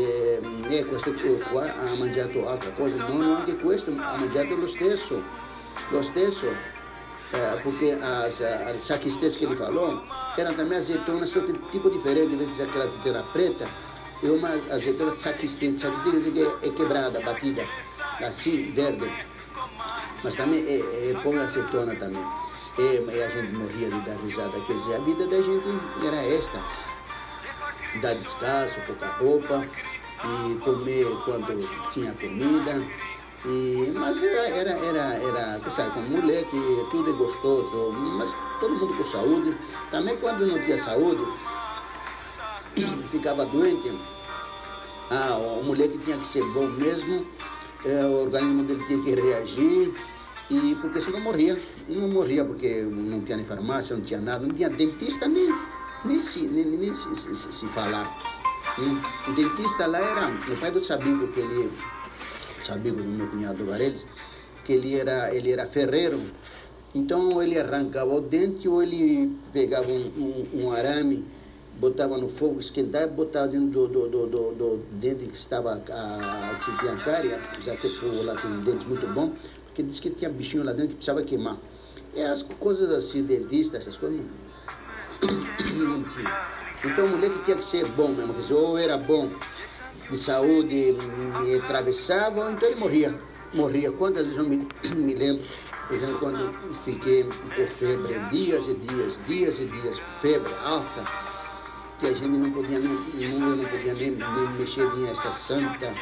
é, 0.70 0.84
questo 0.84 1.10
qua 1.50 1.64
ha 1.64 1.96
mangiato 1.98 2.46
altra 2.46 2.70
cosa, 2.72 3.02
no, 3.04 3.14
no, 3.14 3.36
anche 3.36 3.54
questo 3.56 3.90
ha 3.98 4.18
mangiato 4.18 4.54
lo 4.54 4.68
stesso. 4.68 5.22
Gostei 5.90 6.30
só. 6.30 6.48
É, 7.32 7.56
porque 7.62 7.92
as, 8.02 8.40
as 8.42 8.76
saquistês 8.76 9.36
que 9.36 9.46
ele 9.46 9.56
falou 9.56 10.02
eram 10.36 10.54
também 10.54 10.76
azeitonas, 10.76 11.30
que 11.32 11.52
tipo 11.70 11.90
diferente, 11.90 12.34
em 12.34 12.36
vez 12.36 12.56
de 12.56 12.62
aquela 12.62 12.84
azeitona 12.84 13.22
preta, 13.32 13.64
é 14.22 14.30
uma 14.30 14.48
azeitona 14.48 15.12
de 15.12 15.20
saquistês. 15.20 15.80
Saquistês 15.80 16.32
que 16.32 16.66
é 16.66 16.70
quebrada, 16.70 17.20
batida, 17.20 17.64
assim, 18.26 18.72
verde. 18.72 19.10
Mas 20.24 20.34
também 20.34 20.64
é, 20.66 21.10
é 21.10 21.14
põe 21.22 21.38
azeitona 21.38 21.94
também. 21.94 22.24
E, 22.78 23.16
e 23.16 23.22
a 23.22 23.28
gente 23.28 23.52
morria 23.54 23.90
de 23.90 24.00
dar 24.00 24.16
risada. 24.24 24.60
Quer 24.66 24.74
dizer, 24.74 24.94
a 24.96 24.98
vida 24.98 25.26
da 25.26 25.40
gente 25.40 26.06
era 26.06 26.16
esta. 26.16 26.62
Dar 28.00 28.14
descanso, 28.14 28.80
pouca 28.86 29.06
roupa, 29.06 29.64
e 30.24 30.54
comer 30.56 31.06
quando 31.24 31.92
tinha 31.92 32.12
comida. 32.12 32.82
E, 33.44 33.92
mas 33.94 34.20
era, 34.22 34.48
era, 34.48 34.70
era, 34.70 35.14
era 35.14 35.70
sabe, 35.70 35.92
como 35.92 36.08
moleque, 36.08 36.86
tudo 36.90 37.10
é 37.10 37.12
gostoso, 37.12 37.92
mas 38.18 38.34
todo 38.58 38.74
mundo 38.74 38.96
com 38.96 39.04
saúde. 39.04 39.56
Também 39.90 40.16
quando 40.16 40.46
não 40.46 40.58
tinha 40.64 40.82
saúde, 40.82 41.24
ficava 43.10 43.44
doente, 43.46 43.92
ah, 45.10 45.36
o 45.60 45.64
moleque 45.64 45.98
tinha 45.98 46.16
que 46.16 46.26
ser 46.26 46.44
bom 46.52 46.66
mesmo, 46.66 47.26
é, 47.84 48.04
o 48.04 48.22
organismo 48.22 48.64
dele 48.64 48.84
tinha 48.86 49.02
que 49.02 49.14
reagir, 49.20 49.94
e 50.50 50.74
porque 50.80 51.00
senão 51.00 51.20
morria. 51.20 51.58
Não 51.88 52.08
morria 52.08 52.44
porque 52.44 52.82
não 52.82 53.20
tinha 53.22 53.36
nem 53.36 53.46
farmácia, 53.46 53.96
não 53.96 54.02
tinha 54.02 54.20
nada, 54.20 54.46
não 54.46 54.54
tinha 54.54 54.70
dentista 54.70 55.28
nem, 55.28 55.54
nem, 56.04 56.22
se, 56.22 56.40
nem, 56.40 56.64
nem 56.64 56.94
se, 56.94 57.16
se, 57.16 57.34
se, 57.34 57.52
se 57.52 57.66
falar. 57.68 58.06
O 59.28 59.32
dentista 59.32 59.86
lá 59.86 59.98
era 59.98 60.28
o 60.52 60.56
pai 60.58 60.70
do 60.70 60.82
Sabigo, 60.82 61.28
que 61.28 61.40
ele, 61.40 61.70
Sabigo 62.62 63.02
do 63.02 63.08
meu 63.08 63.28
cunhado 63.28 63.64
Vareles, 63.66 64.04
que 64.64 64.72
ele 64.72 64.96
era, 64.96 65.34
ele 65.34 65.52
era 65.52 65.66
ferreiro. 65.66 66.20
Então 66.94 67.42
ele 67.42 67.58
arrancava 67.58 68.14
o 68.14 68.20
dente 68.20 68.68
ou 68.68 68.82
ele 68.82 69.36
pegava 69.52 69.90
um, 69.90 70.46
um, 70.54 70.62
um 70.62 70.72
arame, 70.72 71.24
botava 71.78 72.18
no 72.18 72.28
fogo, 72.28 72.60
esquentava 72.60 73.04
e 73.04 73.10
botava 73.10 73.48
dentro 73.48 73.68
do, 73.68 73.88
do, 73.88 74.08
do, 74.08 74.26
do, 74.26 74.54
do 74.54 74.76
dente 74.92 75.26
que 75.26 75.36
estava 75.36 75.74
a, 75.74 76.98
cárie, 77.04 77.30
já 77.64 77.76
que 77.76 77.88
fogo 77.88 78.22
lá 78.24 78.34
com 78.36 78.48
um 78.48 78.60
dente 78.60 78.84
muito 78.86 79.06
bom, 79.08 79.32
porque 79.66 79.82
disse 79.82 80.00
que 80.00 80.10
tinha 80.10 80.30
bichinho 80.30 80.64
lá 80.64 80.72
dentro 80.72 80.88
que 80.88 80.94
precisava 80.96 81.22
queimar. 81.22 81.56
E 82.14 82.22
as 82.22 82.42
coisas 82.42 82.90
assim, 82.90 83.22
dentista, 83.22 83.76
essas 83.76 83.96
coisas. 83.96 84.20
Então 86.84 87.06
o 87.06 87.08
moleque 87.08 87.42
tinha 87.42 87.56
que 87.56 87.64
ser 87.64 87.84
bom 87.88 88.06
mesmo, 88.06 88.36
ou 88.56 88.78
era 88.78 88.96
bom 88.96 89.28
de 90.08 90.16
saúde 90.16 90.96
e 91.44 91.56
atravessava, 91.56 92.44
ou 92.44 92.52
então 92.52 92.68
ele 92.68 92.78
morria. 92.78 93.18
Morria. 93.52 93.90
Quantas 93.90 94.22
vezes 94.22 94.38
eu 94.38 94.44
me, 94.44 94.68
me 94.94 95.14
lembro, 95.14 95.44
por 95.88 95.96
exemplo, 95.96 96.18
quando 96.20 96.52
fiquei 96.84 97.24
com 97.24 97.66
febre, 97.66 98.18
dias 98.30 98.68
e 98.68 98.74
dias, 98.74 99.18
dias 99.26 99.58
e 99.58 99.64
dias, 99.64 100.00
febre 100.22 100.52
alta, 100.64 101.02
que 101.98 102.06
a 102.06 102.12
gente 102.12 102.28
não 102.28 102.50
podia, 102.50 102.78
não, 102.78 103.64
podia 103.64 103.94
nem, 103.94 104.10
nem 104.10 104.52
mexer 104.58 104.82
em 104.82 105.10
esta 105.10 105.32
santa, 105.32 105.92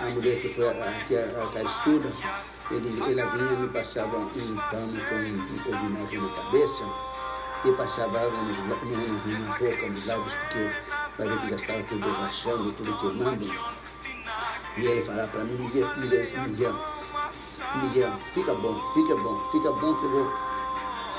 a 0.00 0.04
mulher 0.04 0.40
que 0.40 0.48
foi 0.54 0.68
a, 0.68 0.70
a, 0.70 1.44
a 1.44 1.52
Caristuda, 1.52 2.12
ele, 2.70 2.88
ela 3.12 3.30
vinha 3.30 3.52
e 3.52 3.56
me 3.56 3.68
passava 3.68 4.16
um 4.16 4.28
pano 4.28 5.00
com 5.08 5.14
um 5.16 5.58
cogumelo 5.64 6.28
na 6.28 6.42
cabeça, 6.42 7.14
e 7.64 7.72
passava 7.72 8.18
água 8.18 8.42
nos, 8.42 8.58
no, 8.58 8.66
no, 8.66 9.46
na 9.46 9.58
boca, 9.58 9.88
nos 9.88 10.06
lábios, 10.06 10.32
porque 10.34 10.70
para 11.16 11.26
ver 11.26 11.38
que 11.40 11.50
já 11.50 11.56
estava 11.56 11.82
tudo 11.84 12.10
rachando, 12.10 12.72
tudo 12.72 12.98
queimando. 12.98 13.44
E 14.76 14.86
ele 14.86 15.02
falava 15.02 15.28
para 15.28 15.44
mim, 15.44 15.56
Miguel, 15.58 15.88
Miguel, 15.96 16.48
Miguel, 16.48 16.74
Miguel, 17.82 18.12
fica 18.34 18.54
bom, 18.54 18.78
fica 18.94 19.16
bom, 19.16 19.50
fica 19.52 19.70
bom 19.72 19.94
que 19.94 20.04
eu 20.04 20.10
vou, 20.10 20.32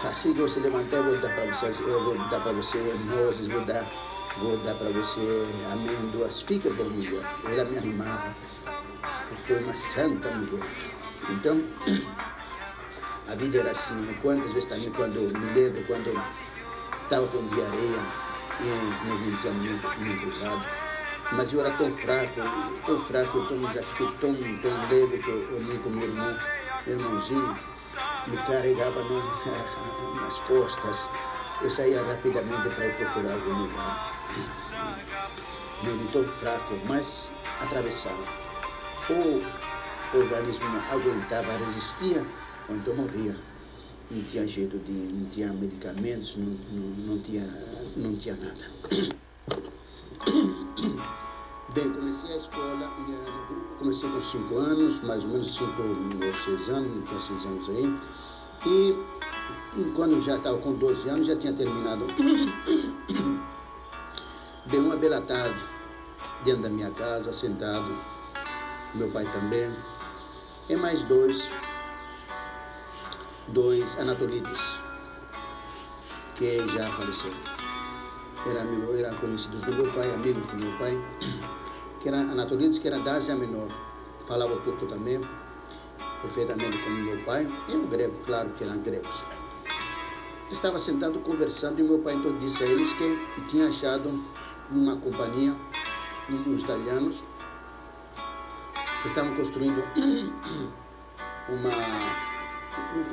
assim 0.04 0.34
que 0.34 0.42
você 0.42 0.60
levantar, 0.60 0.98
eu 0.98 1.04
vou 1.04 1.18
dar 1.18 1.34
para 1.34 1.46
você, 1.46 1.82
eu 1.82 2.04
vou 2.04 2.18
dar 2.30 2.40
para 2.42 2.52
você 2.52 2.78
nozes, 3.10 3.48
vou 3.48 3.62
dar, 3.62 3.90
vou 4.40 4.58
dar 4.58 4.76
para 4.76 4.90
você 4.90 5.48
amêndoas, 5.72 6.42
fica 6.42 6.70
bom, 6.72 6.84
Miguel. 6.84 7.22
Ela 7.46 7.66
me 7.66 7.78
animava, 7.78 8.34
foi 9.48 9.64
uma 9.64 9.76
santa 9.94 10.30
mulher. 10.32 10.66
Então, 11.30 11.64
a 13.28 13.36
vida 13.36 13.60
era 13.60 13.72
assim. 13.72 14.16
Quantas 14.22 14.52
vezes 14.52 14.66
também, 14.66 14.92
quando 14.92 15.40
me 15.40 15.54
lembro, 15.54 15.84
quando 15.86 16.22
estava 17.04 17.28
com 17.28 17.48
diarreia, 17.48 18.26
e 18.62 19.08
não 19.08 19.18
vinha 19.18 19.52
muito, 19.52 20.30
usado. 20.30 20.66
Mas 21.32 21.52
eu 21.52 21.60
era 21.62 21.72
tão 21.72 21.92
fraco, 21.98 22.42
tão 22.86 23.00
fraco, 23.06 23.48
tão, 23.48 23.74
já 23.74 23.82
fiquei 23.82 24.08
tão, 24.22 24.36
tão 24.62 24.90
leve 24.90 25.18
que 25.18 25.30
eu 25.30 25.56
olhei 25.56 25.78
com 25.80 25.90
meu 25.90 26.08
irmão, 26.08 26.38
meu 26.86 27.00
irmãozinho, 27.00 27.58
me 28.28 28.38
carregava 28.38 29.02
nas 30.22 30.40
costas. 30.42 30.98
Eu 31.62 31.70
saía 31.70 32.04
rapidamente 32.04 32.70
para 32.76 32.86
ir 32.86 32.98
procurar 32.98 33.34
algum 33.34 33.64
lugar. 33.64 34.12
Eu 35.84 36.08
tão 36.12 36.26
fraco, 36.26 36.78
mas 36.88 37.32
atravessava. 37.62 38.24
O 39.10 39.42
organismo 40.18 40.82
aguentava, 40.92 41.52
resistia, 41.66 42.26
então 42.70 42.96
morria. 42.96 43.36
Não 44.12 44.22
tinha 44.24 44.46
jeito 44.48 44.78
de, 44.80 44.92
não 44.92 45.30
tinha 45.30 45.54
medicamentos, 45.54 46.36
não, 46.38 46.58
não, 46.72 46.90
não, 47.08 47.20
tinha, 47.22 47.48
não 47.96 48.16
tinha 48.16 48.36
nada. 48.36 48.70
Bem, 51.74 51.92
comecei 51.92 52.34
a 52.34 52.38
escola, 52.38 52.88
comecei 53.80 54.08
com 54.10 54.22
5 54.22 54.56
anos, 54.56 55.02
mais 55.04 55.24
ou 55.24 55.32
menos 55.32 55.56
5 55.56 55.82
ou 55.82 55.96
6 56.34 56.70
anos, 56.70 56.96
não 56.96 57.02
tinha 57.04 57.20
6 57.20 57.46
anos 57.46 57.70
aí. 57.70 58.00
E 58.66 58.96
quando 59.96 60.24
já 60.24 60.38
estava 60.38 60.58
com 60.60 60.74
12 60.74 61.10
anos, 61.10 61.28
já 61.28 61.36
tinha 61.36 61.54
terminado. 61.54 62.08
Bem, 64.70 64.80
uma 64.80 64.96
bela 64.96 65.22
tarde, 65.22 65.62
dentro 66.44 66.64
da 66.64 66.70
minha 66.70 66.92
casa, 66.92 67.34
sentado, 67.34 67.86
meu 68.94 69.12
pai 69.12 69.26
também, 69.26 69.70
e 70.70 70.76
mais 70.76 71.04
dois 71.04 71.50
dois 73.50 73.98
anatolites, 74.00 74.80
que 76.36 76.58
já 76.70 76.86
faleceu. 76.86 77.32
Era, 78.50 78.62
amigo, 78.62 78.94
era 78.94 79.14
conhecidos 79.16 79.62
do 79.62 79.74
meu 79.74 79.92
pai, 79.94 80.12
amigos 80.14 80.46
do 80.52 80.66
meu 80.66 80.78
pai, 80.78 80.98
que 82.00 82.08
eram 82.08 82.20
anatolites, 82.32 82.80
que 82.80 82.88
era 82.88 83.00
da 83.00 83.16
Ásia 83.16 83.36
Menor. 83.36 83.68
Falava 84.26 84.56
turco 84.62 84.86
também, 84.88 85.20
perfeitamente 86.26 86.78
como 86.80 86.98
meu 86.98 87.18
pai, 87.26 87.48
e 87.68 87.76
o 87.76 87.88
grego, 87.88 88.16
claro 88.26 88.50
que 88.52 88.64
eram 88.64 88.80
gregos. 88.80 89.24
Estava 90.52 90.80
sentado 90.80 91.20
conversando 91.20 91.80
e 91.80 91.84
meu 91.84 92.00
pai 92.00 92.14
então 92.16 92.38
disse 92.40 92.64
a 92.64 92.68
eles 92.68 92.90
que 92.94 93.42
tinha 93.50 93.68
achado 93.68 94.24
uma 94.72 94.96
companhia, 94.98 95.54
uns 96.30 96.64
italianos, 96.64 97.24
que 99.02 99.08
estavam 99.10 99.36
construindo 99.36 99.84
uma 101.50 101.70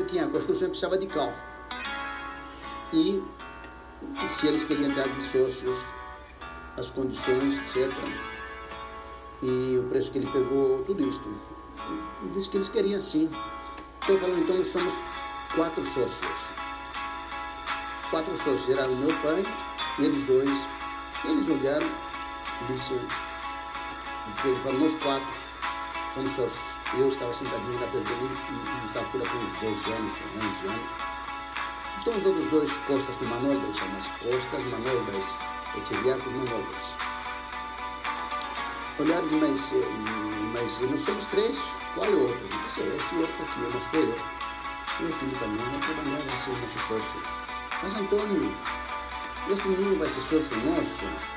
tinha 0.09 0.25
a 0.25 0.29
construção 0.29 0.69
precisava 0.69 0.99
de 0.99 1.07
cal. 1.07 1.33
E 2.93 3.23
se 4.39 4.47
eles 4.47 4.65
queriam 4.65 4.93
dar 4.95 5.05
de 5.09 5.23
sócios, 5.25 5.79
as 6.77 6.91
condições, 6.91 7.77
etc. 7.77 7.91
E 9.43 9.79
o 9.79 9.89
preço 9.89 10.11
que 10.11 10.19
ele 10.19 10.27
pegou, 10.27 10.83
tudo 10.85 11.07
isto. 11.07 11.52
Disse 12.35 12.49
que 12.49 12.57
eles 12.57 12.69
queriam 12.69 13.01
sim. 13.01 13.29
Então 14.03 14.19
falou, 14.19 14.39
então 14.39 14.57
nós 14.57 14.73
somos 14.73 14.95
quatro 15.55 15.85
sócios. 15.87 16.43
Quatro 18.11 18.37
sócios, 18.39 18.69
era 18.69 18.89
o 18.89 18.97
meu 18.97 19.15
pai, 19.21 19.45
eles 19.99 20.27
dois. 20.27 20.51
Eles 21.25 21.49
olharam 21.49 21.87
e 21.87 22.73
disse, 22.73 22.95
ele 24.45 24.57
falou, 24.63 24.79
nós 24.81 25.03
quatro 25.03 25.29
somos 26.15 26.31
sócios. 26.37 26.73
Eu 26.95 27.09
estava 27.09 27.33
sentadinho 27.35 27.81
na 27.81 27.87
dele 27.87 28.05
e 28.05 28.87
estava 28.87 29.07
por 29.09 29.23
aqui 29.23 29.37
uns 29.37 29.61
12 29.61 29.93
anos, 29.93 30.13
11 30.37 30.69
anos. 30.69 31.13
Então 32.01 32.13
os 32.13 32.27
outros 32.27 32.51
dois, 32.51 32.71
Costas 32.87 33.17
e 33.21 33.25
Manobras, 33.27 33.79
chama 33.79 33.99
Costas, 34.19 34.65
Manobras, 34.67 35.25
Echeviaco 35.77 36.29
e 36.29 36.33
Manobras. 36.33 37.03
Olharam, 38.99 39.27
mas, 39.41 39.73
eh, 39.73 40.32
mas 40.63 40.91
nós 40.91 41.05
somos 41.05 41.25
três, 41.33 41.59
qual 41.95 42.07
é 42.07 42.11
o 42.11 42.23
outro? 42.23 42.47
Disse, 42.47 42.81
esse 42.83 43.15
outro 43.17 43.43
aqui, 43.43 43.63
eu 43.63 43.71
mostrei 43.73 44.03
eu. 44.03 44.19
Meu 45.01 45.13
filho 45.19 45.39
também, 45.41 45.67
não 45.67 45.81
trabalhava 45.81 46.23
assim, 46.23 46.53
nosso 46.53 46.79
sócio. 46.87 47.21
Mas 47.83 47.97
Antônio, 47.97 48.57
esse 49.51 49.69
menino 49.69 49.99
vai 49.99 50.07
ser 50.07 50.21
sócio 50.23 50.57
nosso? 50.65 51.33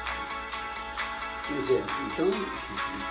Quer 1.48 1.62
dizer, 1.62 1.84
então, 2.06 2.30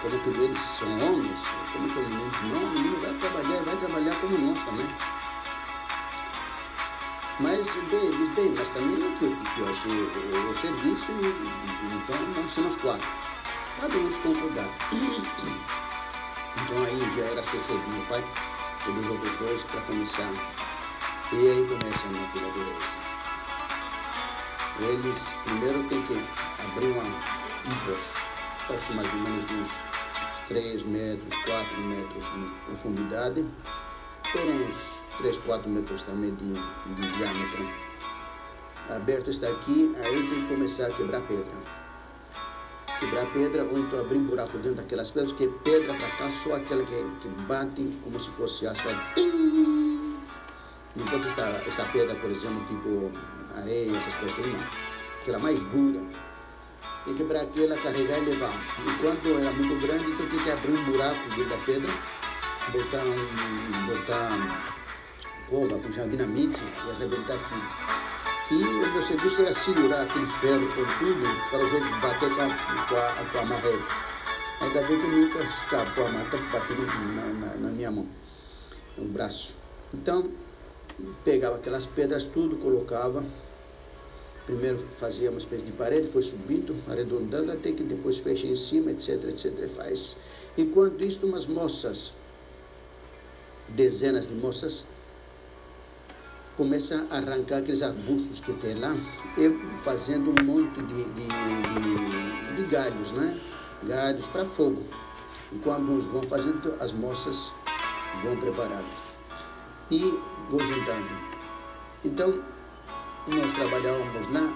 como 0.03 0.19
que 0.21 0.41
eles 0.41 0.59
são 0.79 0.89
homens, 0.89 1.41
como 1.73 1.89
que 1.89 1.99
o 1.99 2.09
não, 2.09 2.63
o 2.63 2.71
menino 2.71 3.01
vai 3.01 3.15
trabalhar, 3.15 3.63
vai 3.65 3.77
trabalhar 3.77 4.15
como 4.21 4.39
nós 4.39 4.65
também. 4.65 4.87
Mas, 7.41 7.67
bem, 7.91 8.11
bem, 8.37 8.55
mas 8.57 8.69
também 8.69 9.05
o 9.05 9.19
que, 9.19 9.27
que 9.27 9.61
eu 9.61 9.69
achei 9.69 9.91
o, 9.91 10.59
serviço, 10.61 11.13
então 11.93 12.17
nós 12.37 12.55
somos 12.55 12.77
quatro. 12.81 13.09
Tá 13.81 13.89
bem, 13.89 14.05
eles 14.05 14.17
concordaram. 14.23 15.84
Então 16.63 16.85
aí 16.85 17.01
já 17.17 17.25
era 17.25 17.41
assessor 17.41 17.79
do 17.79 17.89
meu 17.89 18.07
pai, 18.07 18.25
pelos 18.85 19.07
outros 19.11 19.39
dois 19.39 19.63
para 19.63 19.81
começar. 19.83 20.31
E 21.33 21.37
aí 21.37 21.67
começa 21.67 22.07
a 22.07 22.11
minha 22.11 22.29
dureza. 22.33 23.05
Eles 24.81 25.23
primeiro 25.45 25.89
tem 25.89 26.03
que 26.03 26.21
abrir 26.65 26.87
uma, 26.87 27.03
um 27.03 27.75
poço, 27.87 28.27
poço 28.69 28.93
mais 28.95 29.13
ou 29.13 29.21
menos 29.21 29.51
uns 29.51 30.49
3 30.49 30.83
metros, 30.85 31.45
4 31.45 31.81
metros 31.83 32.25
de 32.25 32.51
profundidade, 32.67 33.45
por 34.31 34.41
uns 34.41 34.77
3, 35.19 35.39
4 35.39 35.71
metros 35.71 36.03
também 36.03 36.35
de, 36.35 36.53
de 36.53 37.09
diâmetro. 37.17 37.69
Aberto 38.91 39.31
está 39.31 39.49
aqui, 39.49 39.97
aí 40.05 40.29
tem 40.29 40.43
que 40.43 40.49
começar 40.49 40.87
a 40.87 40.91
quebrar 40.91 41.21
pedra 41.23 41.84
quebrar 43.01 43.27
pedra 43.33 43.65
ou 43.65 43.79
então 43.79 44.01
abrir 44.01 44.19
um 44.19 44.27
buraco 44.27 44.59
dentro 44.59 44.75
daquelas 44.75 45.11
pedras, 45.11 45.33
que 45.33 45.49
pedra 45.65 45.95
para 45.95 46.09
cá, 46.09 46.31
só 46.43 46.55
aquela 46.55 46.85
que, 46.85 47.05
que 47.21 47.29
bate 47.43 47.99
como 48.03 48.21
se 48.21 48.29
fosse 48.31 48.67
asfalto. 48.67 48.99
Enquanto 50.97 51.27
está, 51.29 51.49
esta 51.49 51.85
pedra, 51.93 52.15
por 52.17 52.31
exemplo, 52.31 52.65
tipo 52.69 53.11
areia, 53.57 53.91
essas 53.91 54.15
coisas, 54.15 54.53
não. 54.53 54.61
Aquela 55.23 55.39
mais 55.39 55.59
dura. 55.59 56.01
Tem 57.05 57.15
que 57.15 57.23
quebrar 57.23 57.43
aquela, 57.43 57.77
carregar 57.77 58.19
e 58.19 58.25
levar. 58.25 58.53
Enquanto 58.87 59.29
era 59.41 59.53
muito 59.53 59.87
grande, 59.87 60.05
tem 60.17 60.39
que 60.39 60.51
abrir 60.51 60.73
um 60.73 60.85
buraco 60.85 61.29
dentro 61.31 61.51
da 61.51 61.57
pedra, 61.65 61.91
botar 62.73 63.05
botar 63.87 64.75
cova, 65.51 65.79
com 65.79 66.09
dinamite 66.09 66.59
e 66.87 66.91
arrebentar 66.91 67.39
E 68.51 68.63
você 68.63 69.15
precisa 69.15 69.55
segurar 69.55 70.03
aquele 70.03 70.27
ferro 70.27 70.67
com 70.75 70.85
tudo 70.99 71.51
para 71.51 71.61
outros 71.61 72.01
bater 72.03 72.29
com 72.35 72.43
a, 72.43 72.49
com 72.89 72.97
a, 72.97 73.31
com 73.33 73.39
a 73.39 73.45
marreta. 73.47 73.85
Ainda 74.61 74.83
bem 74.83 75.01
que 75.01 75.07
nunca 75.07 75.39
escapou 75.39 76.07
a 76.07 76.11
marreta 76.11 76.37
batendo 76.53 76.87
na, 77.15 77.47
na, 77.47 77.55
na 77.55 77.69
minha 77.71 77.91
mão, 77.91 78.07
no 78.99 79.07
braço. 79.07 79.57
Então, 79.95 80.31
pegava 81.25 81.57
aquelas 81.57 81.87
pedras 81.87 82.27
tudo, 82.27 82.57
colocava. 82.57 83.25
Primeiro 84.45 84.87
fazia 85.01 85.31
uma 85.31 85.39
espécie 85.39 85.65
de 85.65 85.73
parede, 85.73 86.09
foi 86.09 86.21
subindo, 86.21 86.77
arredondando, 86.87 87.51
até 87.51 87.73
que 87.73 87.83
depois 87.83 88.19
fecha 88.19 88.47
em 88.47 88.57
cima, 88.57 88.91
etc, 88.91 89.25
etc, 89.25 89.67
faz. 89.75 90.17
Enquanto 90.59 91.03
isso, 91.03 91.27
umas 91.27 91.47
moças, 91.47 92.13
dezenas 93.71 94.27
de 94.27 94.35
moças, 94.35 94.85
começa 96.57 97.07
a 97.11 97.17
arrancar 97.17 97.59
aqueles 97.59 97.83
arbustos 97.83 98.41
que 98.41 98.53
tem 98.55 98.79
lá 98.79 98.95
e 99.37 99.51
fazendo 99.83 100.31
um 100.31 100.45
monte 100.45 100.83
de, 100.83 101.05
de, 101.05 101.27
de, 101.27 102.57
de 102.57 102.63
galhos, 102.71 103.13
né? 103.13 103.39
Galhos 103.85 104.27
para 104.29 104.45
fogo. 104.47 104.83
Enquanto 105.53 105.91
uns 105.91 106.05
vão 106.07 106.23
fazendo, 106.23 106.75
as 106.81 106.93
moças 106.93 107.53
vão 108.23 108.37
preparando. 108.37 108.87
E 109.91 110.01
vou 110.49 110.59
juntando. 110.59 111.35
Então, 112.05 112.43
nós 113.29 113.55
trabalhávamos 113.55 114.33
lá, 114.33 114.53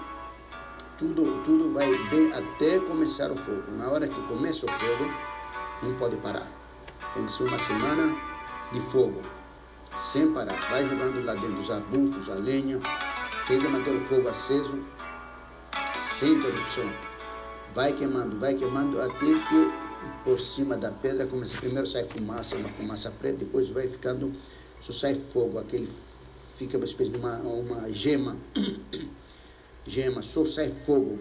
tudo, 0.97 1.43
tudo 1.45 1.73
vai 1.73 1.87
bem 2.09 2.31
até 2.33 2.79
começar 2.79 3.31
o 3.31 3.35
fogo. 3.35 3.71
Na 3.77 3.89
hora 3.89 4.07
que 4.07 4.21
começa 4.27 4.65
o 4.65 4.69
fogo, 4.69 5.11
não 5.83 5.93
pode 5.95 6.15
parar. 6.17 6.47
Tem 7.13 7.25
que 7.25 7.33
ser 7.33 7.43
uma 7.43 7.59
semana 7.59 8.15
de 8.71 8.79
fogo 8.81 9.21
sem 9.97 10.31
parar. 10.33 10.53
Vai 10.69 10.87
jogando 10.87 11.23
lá 11.25 11.33
dentro 11.33 11.59
os 11.59 11.69
arbustos, 11.69 12.29
a 12.29 12.35
lenha, 12.35 12.79
tenta 13.47 13.69
manter 13.69 13.91
o 13.91 13.99
fogo 14.01 14.27
aceso, 14.27 14.79
sem 16.19 16.33
interrupção. 16.33 16.89
Vai 17.73 17.93
queimando, 17.93 18.39
vai 18.39 18.55
queimando 18.55 19.01
até 19.01 19.25
que 19.25 19.71
por 20.23 20.39
cima 20.39 20.77
da 20.77 20.91
pedra 20.91 21.27
começa 21.27 21.57
primeiro 21.59 21.87
sai 21.87 22.03
fumaça, 22.03 22.55
uma 22.55 22.69
fumaça 22.69 23.11
preta, 23.11 23.39
depois 23.39 23.69
vai 23.69 23.87
ficando, 23.87 24.33
só 24.81 24.93
sai 24.93 25.15
fogo, 25.15 25.59
aquele 25.59 25.89
fica 26.57 26.77
uma 26.77 26.85
espécie 26.85 27.11
de 27.11 27.17
uma, 27.17 27.37
uma 27.37 27.91
gema, 27.91 28.37
gema, 29.85 30.21
só 30.21 30.45
sai 30.45 30.73
fogo. 30.85 31.19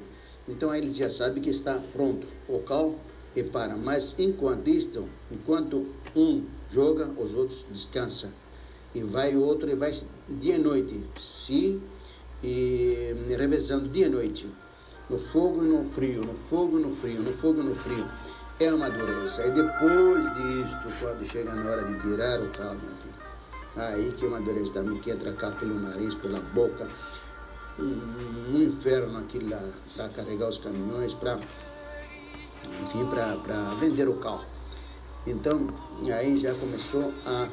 Então 0.48 0.74
ele 0.74 0.92
já 0.94 1.10
sabe 1.10 1.40
que 1.40 1.50
está 1.50 1.80
pronto 1.92 2.26
o 2.48 2.58
cal 2.60 2.98
e 3.36 3.42
para. 3.42 3.76
Mas 3.76 4.14
enquanto 4.18 4.68
isto, 4.68 5.08
enquanto 5.30 5.86
um 6.16 6.44
joga, 6.70 7.10
os 7.18 7.34
outros 7.34 7.66
descansam 7.70 8.30
e 8.94 9.02
vai 9.02 9.36
outro 9.36 9.68
e 9.70 9.74
vai 9.74 9.92
dia 10.28 10.56
e 10.56 10.58
noite, 10.58 11.00
se 11.18 11.80
e, 12.42 13.14
revezando 13.36 13.88
dia 13.88 14.06
e 14.06 14.08
noite, 14.08 14.48
no 15.08 15.18
fogo 15.18 15.64
e 15.64 15.68
no 15.68 15.84
frio, 15.84 16.22
no 16.22 16.34
fogo 16.34 16.78
e 16.78 16.82
no 16.82 16.94
frio, 16.94 17.22
no 17.22 17.32
fogo 17.32 17.60
e 17.60 17.64
no 17.64 17.74
frio. 17.74 18.04
É 18.60 18.72
uma 18.72 18.90
dureza. 18.90 19.46
E 19.46 19.50
depois 19.52 20.24
disto, 20.34 20.88
quando 21.00 21.24
chega 21.24 21.54
na 21.54 21.70
hora 21.70 21.84
de 21.84 22.00
tirar 22.00 22.40
o 22.40 22.50
caldo, 22.50 22.82
aí 23.76 24.12
que 24.16 24.24
é 24.24 24.28
uma 24.28 24.40
dureza 24.40 24.72
também, 24.72 24.98
que 25.00 25.10
entra 25.10 25.32
cá 25.32 25.50
pelo 25.52 25.78
nariz, 25.78 26.14
pela 26.16 26.40
boca, 26.40 26.88
um, 27.78 28.52
um 28.52 28.62
inferno 28.62 29.18
aquilo 29.18 29.48
lá, 29.50 29.62
para 29.96 30.08
carregar 30.08 30.48
os 30.48 30.58
caminhões, 30.58 31.14
para 31.14 31.36
enfim, 32.82 33.06
para 33.06 33.74
vender 33.80 34.08
o 34.08 34.14
carro. 34.14 34.44
Então, 35.26 35.66
aí 36.12 36.36
já 36.36 36.54
começou 36.54 37.12
a 37.26 37.48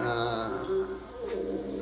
ah, 0.00 0.62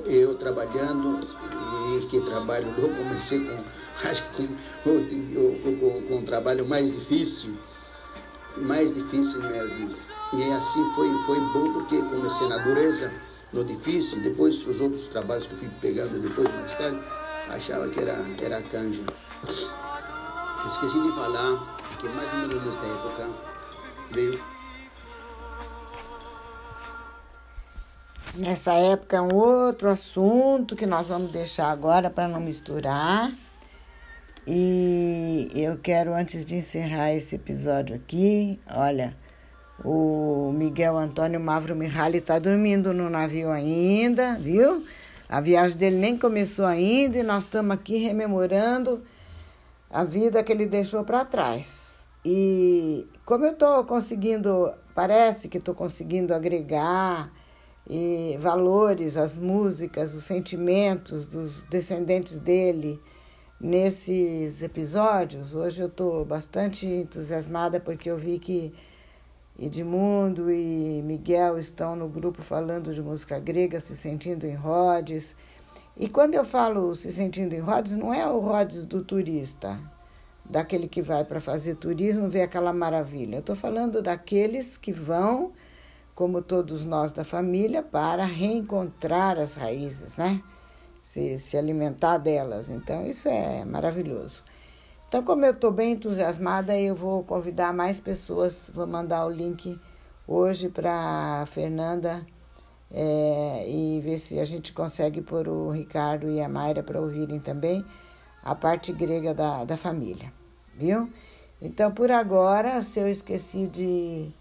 eu 0.06 0.34
trabalhando 0.36 1.20
e 1.20 2.06
que 2.06 2.20
trabalho 2.20 2.66
eu 2.78 2.88
comecei 2.88 3.40
com 3.40 3.54
acho 4.08 4.22
que 4.30 4.48
com, 4.82 5.78
com, 5.78 6.02
com 6.02 6.16
um 6.16 6.22
trabalho 6.22 6.66
mais 6.66 6.92
difícil 6.92 7.54
mais 8.56 8.94
difícil 8.94 9.42
mesmo. 9.42 9.88
E 10.32 10.52
assim 10.52 10.94
foi 10.94 11.12
foi 11.26 11.40
bom 11.52 11.72
porque 11.72 11.96
comecei 11.96 12.48
na 12.48 12.58
dureza 12.58 13.12
no 13.52 13.64
difícil 13.64 14.20
depois 14.20 14.66
os 14.66 14.80
outros 14.80 15.06
trabalhos 15.08 15.46
que 15.46 15.52
eu 15.52 15.58
fui 15.58 15.70
pegando 15.80 16.20
depois 16.20 16.48
mais 16.54 16.74
tarde 16.74 17.00
achava 17.48 17.88
que 17.88 18.00
era 18.00 18.16
era 18.40 18.62
canja. 18.62 19.02
Esqueci 20.66 21.00
de 21.00 21.12
falar 21.12 21.76
que 22.00 22.08
mais 22.08 22.32
ou 22.32 22.48
menos 22.48 22.64
nesta 22.64 22.86
época 22.86 23.28
veio 24.12 24.40
Nessa 28.36 28.72
época 28.72 29.16
é 29.16 29.20
um 29.20 29.32
outro 29.32 29.88
assunto 29.88 30.74
que 30.74 30.86
nós 30.86 31.06
vamos 31.06 31.30
deixar 31.30 31.70
agora 31.70 32.10
para 32.10 32.26
não 32.26 32.40
misturar. 32.40 33.32
E 34.44 35.48
eu 35.54 35.78
quero, 35.78 36.12
antes 36.12 36.44
de 36.44 36.56
encerrar 36.56 37.14
esse 37.14 37.36
episódio 37.36 37.94
aqui, 37.94 38.58
olha, 38.68 39.16
o 39.84 40.50
Miguel 40.52 40.96
Antônio 40.98 41.38
Mavro 41.38 41.76
Mihaly 41.76 42.18
está 42.18 42.40
dormindo 42.40 42.92
no 42.92 43.08
navio 43.08 43.52
ainda, 43.52 44.34
viu? 44.34 44.84
A 45.28 45.40
viagem 45.40 45.78
dele 45.78 45.96
nem 45.96 46.18
começou 46.18 46.66
ainda 46.66 47.16
e 47.18 47.22
nós 47.22 47.44
estamos 47.44 47.70
aqui 47.70 47.98
rememorando 47.98 49.04
a 49.88 50.02
vida 50.02 50.42
que 50.42 50.50
ele 50.50 50.66
deixou 50.66 51.04
para 51.04 51.24
trás. 51.24 52.04
E 52.24 53.06
como 53.24 53.44
eu 53.44 53.52
estou 53.52 53.84
conseguindo, 53.84 54.72
parece 54.92 55.48
que 55.48 55.58
estou 55.58 55.74
conseguindo 55.74 56.34
agregar 56.34 57.30
e 57.86 58.36
valores, 58.40 59.16
as 59.16 59.38
músicas, 59.38 60.14
os 60.14 60.24
sentimentos 60.24 61.28
dos 61.28 61.64
descendentes 61.64 62.38
dele 62.38 63.00
nesses 63.60 64.62
episódios. 64.62 65.54
Hoje 65.54 65.82
eu 65.82 65.88
estou 65.88 66.24
bastante 66.24 66.86
entusiasmada 66.86 67.78
porque 67.78 68.10
eu 68.10 68.16
vi 68.16 68.38
que 68.38 68.72
Edmundo 69.58 70.50
e 70.50 71.00
Miguel 71.04 71.58
estão 71.58 71.94
no 71.94 72.08
grupo 72.08 72.42
falando 72.42 72.92
de 72.92 73.00
música 73.00 73.38
grega, 73.38 73.78
se 73.78 73.94
sentindo 73.94 74.46
em 74.46 74.54
Rhodes. 74.54 75.36
E 75.96 76.08
quando 76.08 76.34
eu 76.34 76.44
falo 76.44 76.94
se 76.96 77.12
sentindo 77.12 77.54
em 77.54 77.60
Rhodes, 77.60 77.96
não 77.96 78.12
é 78.12 78.28
o 78.28 78.40
Rhodes 78.40 78.84
do 78.84 79.04
turista, 79.04 79.78
daquele 80.44 80.88
que 80.88 81.00
vai 81.00 81.24
para 81.24 81.40
fazer 81.40 81.76
turismo, 81.76 82.28
ver 82.28 82.42
aquela 82.42 82.72
maravilha. 82.72 83.36
Eu 83.36 83.40
estou 83.40 83.54
falando 83.54 84.02
daqueles 84.02 84.76
que 84.76 84.92
vão 84.92 85.52
como 86.14 86.40
todos 86.42 86.84
nós 86.84 87.12
da 87.12 87.24
família, 87.24 87.82
para 87.82 88.24
reencontrar 88.24 89.38
as 89.38 89.54
raízes, 89.54 90.16
né? 90.16 90.42
Se, 91.02 91.38
se 91.38 91.56
alimentar 91.56 92.18
delas. 92.18 92.68
Então, 92.68 93.06
isso 93.06 93.28
é 93.28 93.64
maravilhoso. 93.64 94.42
Então, 95.08 95.22
como 95.22 95.44
eu 95.44 95.52
estou 95.52 95.70
bem 95.70 95.92
entusiasmada, 95.92 96.76
eu 96.76 96.94
vou 96.94 97.22
convidar 97.22 97.72
mais 97.72 98.00
pessoas, 98.00 98.70
vou 98.74 98.86
mandar 98.86 99.26
o 99.26 99.30
link 99.30 99.78
hoje 100.26 100.68
para 100.68 101.44
Fernanda 101.46 102.26
é, 102.90 103.64
e 103.68 104.00
ver 104.00 104.18
se 104.18 104.40
a 104.40 104.44
gente 104.44 104.72
consegue 104.72 105.20
pôr 105.20 105.48
o 105.48 105.70
Ricardo 105.70 106.30
e 106.30 106.40
a 106.40 106.48
Mayra 106.48 106.82
para 106.82 107.00
ouvirem 107.00 107.38
também 107.38 107.84
a 108.42 108.54
parte 108.54 108.92
grega 108.92 109.32
da, 109.32 109.64
da 109.64 109.76
família, 109.76 110.32
viu? 110.74 111.10
Então, 111.60 111.92
por 111.92 112.10
agora, 112.10 112.82
se 112.82 112.98
eu 112.98 113.08
esqueci 113.08 113.68
de 113.68 114.32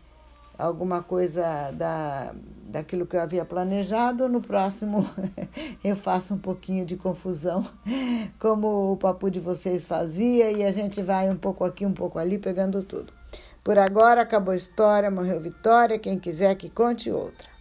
alguma 0.58 1.02
coisa 1.02 1.72
da, 1.72 2.34
daquilo 2.66 3.06
que 3.06 3.16
eu 3.16 3.22
havia 3.22 3.46
planejado, 3.46 4.28
no 4.28 4.42
próximo 4.42 5.10
eu 5.84 5.96
faço 5.96 6.34
um 6.34 6.38
pouquinho 6.38 6.86
de 6.86 6.96
confusão, 6.96 7.66
como 8.40 8.92
o 8.92 8.98
papo 8.98 9.30
de 9.30 9.40
vocês 9.40 9.86
fazia, 9.86 10.52
e 10.52 10.64
a 10.64 10.72
gente 10.72 11.02
vai 11.02 11.30
um 11.30 11.38
pouco 11.38 11.64
aqui, 11.64 11.86
um 11.86 11.94
pouco 11.94 12.20
ali, 12.20 12.38
pegando 12.38 12.84
tudo. 12.84 13.14
Por 13.64 13.78
agora 13.78 14.22
acabou 14.22 14.54
a 14.54 14.58
história, 14.58 15.10
morreu 15.10 15.40
Vitória, 15.40 15.98
quem 15.98 16.20
quiser 16.20 16.56
que 16.56 16.70
conte 16.70 17.10
outra. 17.10 17.53